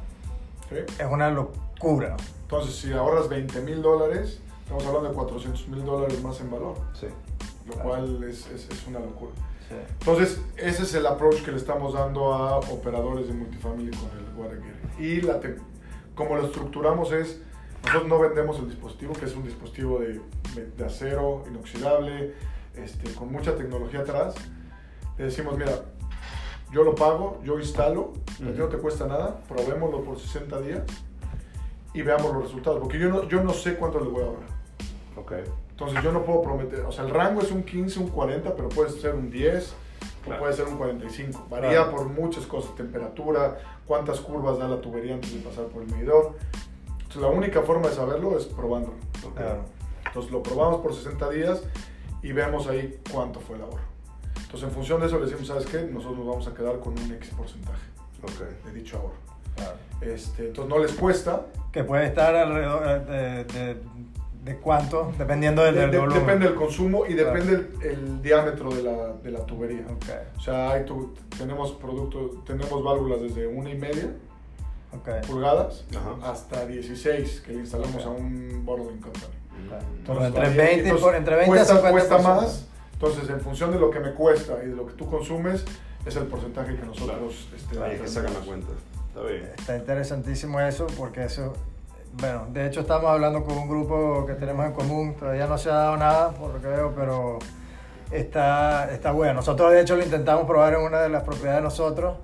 [0.69, 0.75] ¿sí?
[0.99, 2.17] Es una locura.
[2.41, 6.75] Entonces, si ahorras 20 mil dólares, estamos hablando de 400 mil dólares más en valor,
[6.93, 7.07] Sí.
[7.65, 7.89] lo Claro.
[7.89, 9.31] cual es, es- es una locura.
[9.99, 14.35] Entonces, ese es el approach que le estamos dando a operadores de multifamily con el
[14.35, 15.03] Watergate.
[15.03, 15.57] Y la te-
[16.15, 17.41] como lo estructuramos es,
[17.83, 20.21] nosotros no vendemos el dispositivo, que es un dispositivo de,
[20.75, 22.33] de acero inoxidable,
[22.75, 24.35] este, con mucha tecnología atrás.
[25.17, 25.71] Le decimos, mira,
[26.71, 30.81] yo lo pago, yo instalo, a ti no te cuesta nada, probémoslo por 60 días
[31.93, 32.79] y veamos los resultados.
[32.79, 34.58] Porque yo no, yo no sé cuánto les voy a ahorrar.
[35.19, 35.33] Ok.
[35.71, 38.69] Entonces yo no puedo prometer, o sea, el rango es un 15, un 40, pero
[38.69, 39.73] puede ser un 10
[40.23, 40.37] Claro.
[40.37, 41.47] o puede ser un 45.
[41.49, 41.91] Varía Claro.
[41.91, 46.33] por muchas cosas, temperatura, cuántas curvas da la tubería antes de pasar por el medidor.
[46.97, 48.97] Entonces la única forma de saberlo es probándolo.
[49.25, 49.35] Ok.
[49.35, 49.63] Claro.
[50.05, 51.61] Entonces lo probamos por 60 días
[52.21, 53.79] y vemos ahí cuánto fue el ahorro.
[54.41, 55.81] Entonces en función de eso le decimos, ¿sabes qué?
[55.83, 57.81] Nosotros nos vamos a quedar con un X porcentaje
[58.23, 58.65] Ok.
[58.65, 59.13] de dicho ahorro.
[59.55, 59.75] Claro.
[60.01, 63.81] Este, entonces no les cuesta, Que puede estar alrededor eh, de, de,
[64.49, 66.21] de cuánto, dependiendo del, de- del de- volumen.
[66.25, 67.33] depende del consumo y Claro.
[67.33, 69.85] depende el, el diámetro de la, de la tubería.
[69.89, 74.07] Ok, O sea, hay tu- tenemos productos, tenemos válvulas desde una y media
[74.91, 75.27] ok.
[75.27, 76.31] pulgadas Ajá.
[76.31, 78.07] hasta 16 que le instalamos Ok.
[78.07, 79.25] a un bottling company.
[79.61, 80.57] Entonces, Entonces, entre varía.
[80.63, 81.91] 20, y Entonces, por- entre 20 cuesta, a 50%.
[81.91, 82.65] cuesta más.
[82.93, 85.63] Entonces, en función de lo que me cuesta y de lo que tú consumes,
[86.05, 88.67] es el porcentaje que nosotros este, Ahí que sacan la cuenta.
[89.09, 89.51] Está bien.
[89.57, 91.53] Está interesantísimo eso porque eso,
[92.13, 95.69] bueno, de hecho estamos hablando con un grupo que tenemos en común, todavía no se
[95.69, 97.39] ha dado nada por lo que veo, pero
[98.11, 99.35] está, está bueno.
[99.35, 102.17] Nosotros de hecho lo intentamos probar en una de las propiedades de nosotros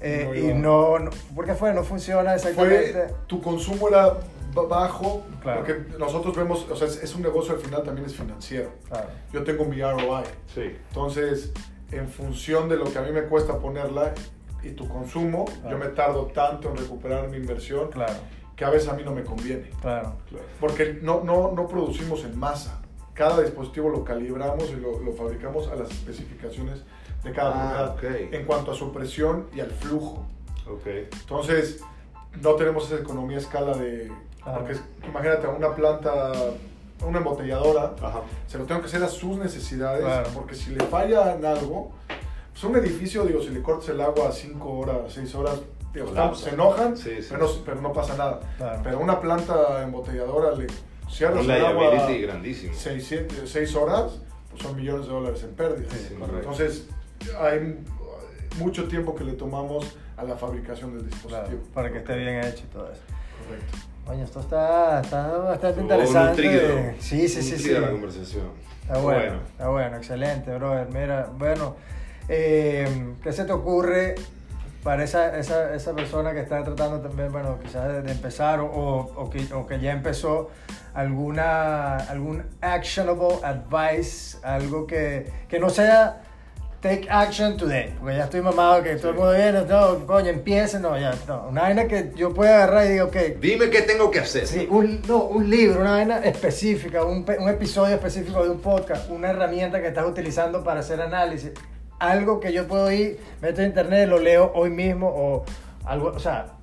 [0.00, 1.72] eh, No y no, no, ¿por qué fue?
[1.74, 2.92] No funciona exactamente.
[2.92, 4.14] Fue, tu consumo era
[4.54, 5.58] ba- bajo, Claro.
[5.64, 8.70] porque nosotros vemos, o sea, es, es un negocio al final también es financiero.
[8.88, 10.24] Claro, Yo tengo mi ROI.
[10.52, 10.76] Sí.
[10.88, 11.52] Entonces,
[11.92, 14.12] en función de lo que a mí me cuesta ponerla
[14.62, 15.70] y tu consumo, Claro.
[15.70, 18.14] yo me tardo tanto en recuperar mi inversión claro,
[18.58, 19.70] que a veces a mí no me conviene.
[19.80, 20.14] claro.
[20.58, 22.80] Porque no, no, no producimos en masa.
[23.14, 26.82] Cada dispositivo lo calibramos y lo, lo fabricamos a las especificaciones
[27.22, 28.32] de cada Ah, unidad ok.
[28.32, 30.24] en cuanto a su presión y al flujo.
[30.68, 30.86] Ok.
[31.20, 31.80] Entonces,
[32.42, 34.10] no tenemos esa economía a escala de...
[34.42, 34.58] Claro.
[34.58, 36.32] Porque es- imagínate, una planta,
[37.06, 38.22] una embotelladora, Ajá.
[38.48, 40.30] se lo tengo que hacer a sus necesidades, Claro.
[40.34, 41.92] porque si le falla en algo,
[42.52, 45.60] pues un edificio, digo, si le cortas el agua a 5 horas, 6 horas,
[45.92, 47.28] digo, se enojan, Sí, sí.
[47.30, 48.40] Pero, no, pero no pasa nada.
[48.56, 48.80] Claro.
[48.82, 50.66] Pero una planta embotelladora le
[51.10, 52.74] cierras el agua liability grandísimo.
[52.74, 54.20] 6 horas,
[54.50, 55.92] pues son millones de dólares en pérdidas.
[55.92, 56.14] Sí.
[56.20, 56.86] Entonces,
[57.40, 57.78] hay
[58.58, 61.16] mucho tiempo que le tomamos a la fabricación del claro,
[61.48, 61.62] dispositivo.
[61.72, 63.02] para que esté bien hecho y todo eso.
[63.46, 63.78] Correcto.
[64.06, 66.42] Oye, esto está, está bastante Estuvo interesante.
[66.42, 66.92] nutrido.
[66.98, 67.70] Sí, sí, sí, sí.
[67.72, 68.50] La conversación.
[68.82, 70.88] Está bueno, está bueno, excelente, brother.
[70.88, 71.76] Mira, bueno,
[72.28, 74.14] eh, ¿qué se te ocurre
[74.82, 79.22] para esa, esa, esa persona que está tratando también, bueno, quizás de, empezar o, o,
[79.22, 80.50] o que, o que ya empezó,
[80.94, 86.22] alguna, algún actionable advice, algo que, que no sea
[86.80, 90.78] take action today, porque ya estoy mamado que todo el mundo viene, no, coño, empiece,
[90.78, 94.10] no, ya, no, una vaina que yo pueda agarrar y digo, ok, Dime qué tengo
[94.10, 94.46] que hacer.
[94.46, 99.10] Sí, un, no, un libro, una vaina específica, un, un episodio específico de un podcast,
[99.10, 101.50] una herramienta que estás utilizando para hacer análisis,
[101.98, 105.44] algo que yo puedo ir, meto en internet, lo leo hoy mismo o
[105.84, 106.54] algo, o sea,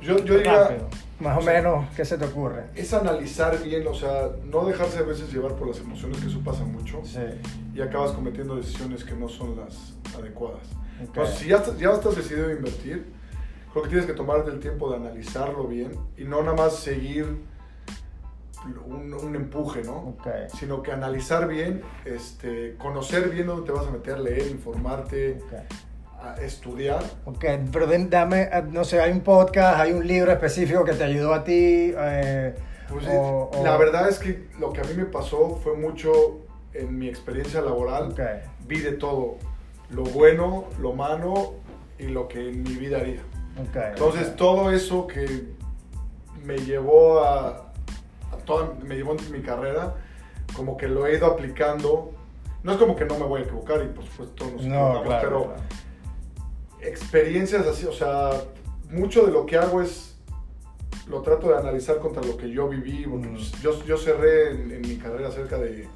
[0.00, 0.88] Yo, yo diría, rápido,
[1.20, 2.64] más o o sea, menos, ¿qué se te ocurre?
[2.74, 6.40] es analizar bien, o sea, no dejarse a veces llevar por las emociones, que eso
[6.44, 7.20] pasa mucho, Sí,
[7.74, 10.66] y acabas cometiendo decisiones que no son las adecuadas.
[11.00, 11.08] Ok.
[11.08, 13.12] Entonces, si ya estás, ya estás decidido a invertir,
[13.72, 17.42] creo que tienes que tomarte el tiempo de analizarlo bien y no nada más seguir
[18.86, 19.96] un, un empuje, ¿no?
[20.18, 20.26] ok,
[20.58, 26.22] Sino que analizar bien, este, conocer bien dónde te vas a meter, leer, informarte, ok.
[26.24, 27.02] a estudiar.
[27.24, 31.04] Ok, pero dame, eh, no sé, hay un podcast, hay un libro específico que te
[31.04, 31.92] ayudó a ti.
[31.96, 32.54] eh,
[32.88, 36.40] Pues, o- o- La verdad es que lo que a mí me pasó fue mucho
[36.74, 38.12] en mi experiencia laboral.
[38.12, 38.20] Ok,
[38.68, 39.36] Vi de todo,
[39.90, 41.54] lo bueno, lo malo
[41.98, 43.20] y lo que en mi vida haría.
[43.90, 45.48] Entonces todo eso que
[46.44, 47.61] me llevó a
[48.38, 49.94] toda, me llevó mi carrera,
[50.56, 52.12] como que lo he ido aplicando.
[52.62, 55.20] No es como que no me voy a equivocar y por supuesto nos No, claro.
[55.28, 55.62] pero claro.
[56.80, 58.30] experiencias así, o sea,
[58.90, 60.16] mucho de lo que hago es
[61.08, 63.34] lo trato de analizar contra lo que yo viví, porque Mm.
[63.34, 65.88] pues, yo, yo cerré en, en mi carrera cerca de,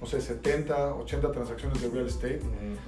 [0.00, 2.40] no sé, 70, 80 transacciones de real estate.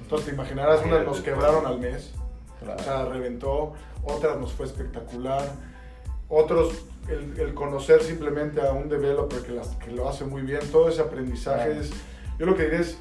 [0.02, 2.12] Entonces te imaginarás, unas nos quebraron al mes,
[2.60, 2.80] Claro.
[2.80, 5.52] o sea, reventó, otras nos fue espectacular,
[6.34, 6.74] otros,
[7.08, 10.88] el, el conocer simplemente a un developer que, las, que lo hace muy bien, todo
[10.88, 11.80] ese aprendizaje Claro.
[11.80, 11.90] es,
[12.38, 12.98] yo lo que diré es,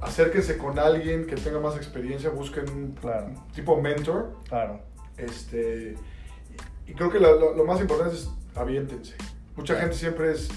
[0.00, 3.30] acérquense con alguien que tenga más experiencia, busquen un Claro.
[3.54, 4.80] tipo mentor, Claro.
[5.16, 5.94] este,
[6.86, 9.14] y creo que lo, más importante es aviéntense.
[9.56, 10.48] Mucha gente siempre es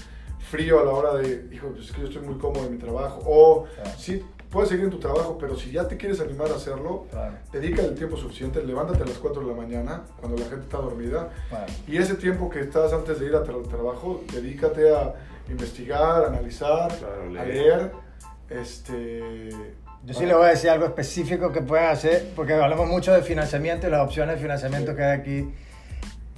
[0.50, 2.78] frío a la hora de, hijo, pues es que yo estoy muy cómodo en mi
[2.78, 3.90] trabajo, o Claro.
[3.98, 7.34] sí, puedes seguir en tu trabajo, pero si ya te quieres animar a hacerlo, Claro.
[7.50, 10.76] dedica el tiempo suficiente, levántate a las 4 de la mañana, cuando la gente está
[10.76, 11.66] dormida, Claro.
[11.88, 15.14] y ese tiempo que estás antes de ir al tra- trabajo, dedícate a
[15.48, 17.46] investigar, analizar, Claro, a leer.
[17.48, 17.92] leer,
[18.50, 19.50] este...
[20.04, 23.22] Yo sí le voy a decir algo específico que pueden hacer, porque hablamos mucho de
[23.22, 24.96] financiamiento y las opciones de financiamiento Sí.
[24.96, 25.54] que hay aquí.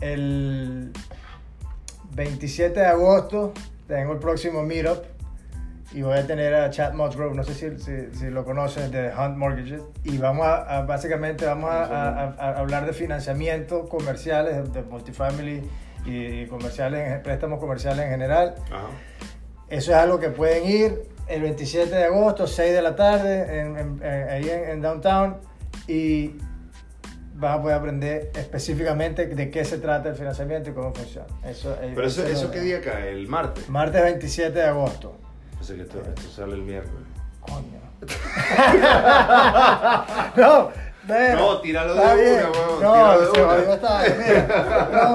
[0.03, 0.93] El
[2.15, 3.53] 27 de agosto
[3.89, 5.03] tengo el próximo meetup
[5.95, 9.09] y voy a tener a Chad Musgrove, no sé si, si, si lo conoces, de
[9.17, 14.83] Hunt Mortgages, y vamos a, a- básicamente vamos a, hablar de financiamiento comerciales, de, de
[14.83, 15.63] multifamily
[16.05, 18.55] y, y comerciales, en- préstamos comerciales en general.
[18.67, 18.89] Ajá.
[19.69, 23.79] Eso es algo que pueden ir el 27 de agosto, 6 de la tarde, en,
[23.79, 25.37] en- en- ahí en, Downtown,
[25.87, 26.33] y
[27.37, 31.27] vas a poder aprender específicamente de qué se trata el financiamiento y cómo funciona.
[31.45, 33.69] Eso, Pero eso, eso eso qué día cae, el martes.
[33.69, 35.19] Martes 27 de agosto.
[35.67, 37.07] Pensé que esto, esto sale el miércoles.
[37.41, 37.81] Coño.
[40.37, 40.71] no,
[41.07, 44.47] pero- No, tíralo de una, huevón, No, se jodió esta vaina.
[44.93, 45.09] No.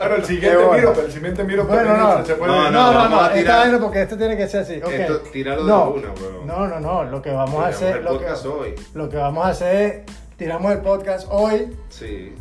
[0.00, 0.72] Ahora el siguiente bueno.
[0.72, 2.24] miro, pero el siguiente miro Bueno, no.
[2.24, 2.52] se puede.
[2.52, 4.76] No, No, no, no, vamos a esta vaina porque esto tiene que ser así.
[4.80, 4.88] ok.
[4.90, 6.46] Esto, tíralo de no, una, huevón.
[6.46, 8.74] No, no, no, lo que vamos a Tiramos hacer, el lo que, hoy.
[8.94, 9.76] lo que vamos a hacer
[10.06, 12.34] es, tiramos el podcast hoy, Sí,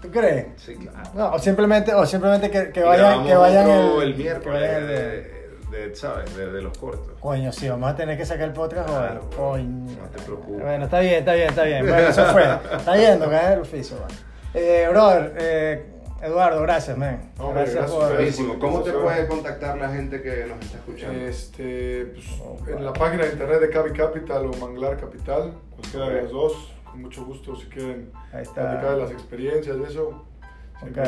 [0.00, 0.46] ¿tú crees?
[0.56, 1.10] sí, claro.
[1.14, 4.60] No, o simplemente, o simplemente que, que vayan, que vayan otro el, el, que miércoles
[4.62, 5.33] vayan el-
[5.74, 6.36] de, ¿sabes?
[6.36, 7.12] De, de los cortos.
[7.20, 8.94] Coño, sí, vamos a tener que sacar el podcast hoy.
[8.96, 9.96] Claro, Coño.
[10.00, 10.62] no te preocupes.
[10.62, 11.86] Bueno, está bien, está bien, está bien.
[11.86, 12.42] Bueno, eso fue.
[12.76, 14.08] Está yendo, es el oficio, man.
[14.54, 15.86] Eh, brother, eh,
[16.22, 17.20] Eduardo, gracias, man.
[17.38, 18.14] Hombre, gracias, gracias por...
[18.14, 18.58] Buenísimo.
[18.58, 21.20] ¿Cómo te puede contactar la gente que nos está escuchando?
[21.20, 26.22] Este, pues, en la página de internet de Cavi Capital o Manglar Capital, cualquiera de
[26.22, 28.54] las dos, con mucho gusto si quieren Ahí está.
[28.62, 30.24] platicar de las experiencias de eso.
[30.82, 30.98] Ok,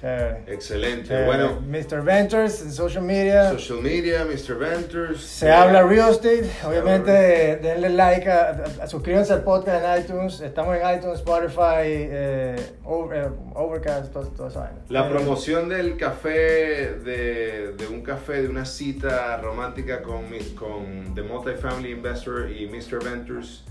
[0.00, 0.42] chévere.
[0.46, 1.08] Excelente.
[1.08, 1.26] Chévere.
[1.26, 2.02] Bueno, Mr.
[2.02, 3.50] Ventures en social media.
[3.50, 4.56] social media, Mr.
[4.58, 5.20] Ventures.
[5.22, 8.50] Se eh, habla real estate, obviamente denle like, a,
[8.80, 14.12] a- a- suscríbanse al podcast en iTunes, estamos en iTunes, Spotify, eh, Over- eh, Overcast,
[14.12, 14.66] todo, todo eso.
[14.90, 20.24] La Eh, promoción del café, de, de un café, de una cita romántica con,
[20.56, 23.02] con The Multifamily Investor y Mr.
[23.02, 23.64] Ventures.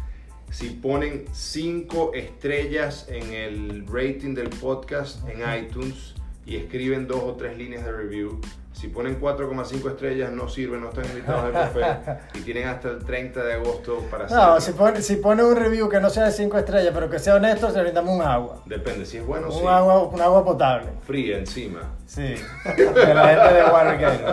[0.51, 6.13] Si ponen 5 estrellas en el rating del podcast en iTunes
[6.45, 8.39] y escriben dos o tres líneas de review,
[8.73, 12.99] si ponen 4,5 estrellas no sirven, no están invitados al café y tienen hasta el
[13.03, 14.59] 30 de agosto para No, hacerlo.
[14.61, 17.35] si pone, si pone un review que no sea de 5 estrellas, pero que sea
[17.35, 18.61] honesto, se brindamos un agua.
[18.65, 19.65] Depende, si es bueno, un, sí.
[19.65, 20.89] agua un agua potable.
[21.07, 21.81] Fría encima.
[22.05, 22.21] Sí,
[22.65, 24.25] de la gente de Watergate.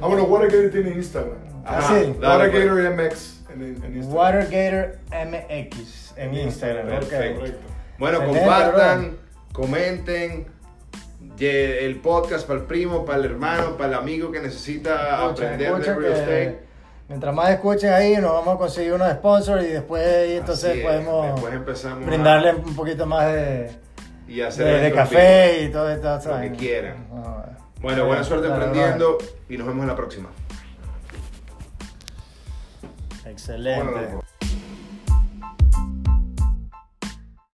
[0.00, 1.36] Ah, bueno, Watergator tiene Instagram.
[1.64, 2.12] Ah, sí.
[2.18, 2.28] pues.
[2.28, 4.12] Watergator MX en, en Instagram.
[4.12, 6.86] Watergator MX en Instagram.
[6.88, 7.44] Perfecto.
[7.98, 9.16] Bueno, Excelente, compartan,
[9.52, 10.46] comenten
[11.38, 15.68] el podcast para el primo, para el hermano, para el amigo que necesita Escuchen, aprender
[15.68, 16.58] escuchen de real estate.
[17.08, 21.32] Mientras más escuchen ahí, nos vamos a conseguir unos sponsors y después entonces es, podemos
[21.34, 23.70] Después empezamos a- brindarle un poquito más de,
[24.28, 26.30] y hacer de, café y todo esto.
[26.30, 27.06] Lo que quieran.
[27.12, 27.44] No,
[27.80, 30.30] Bueno, buena suerte aprendiendo y nos vemos en la próxima.
[33.32, 33.82] Excelente.
[34.12, 34.21] Loco.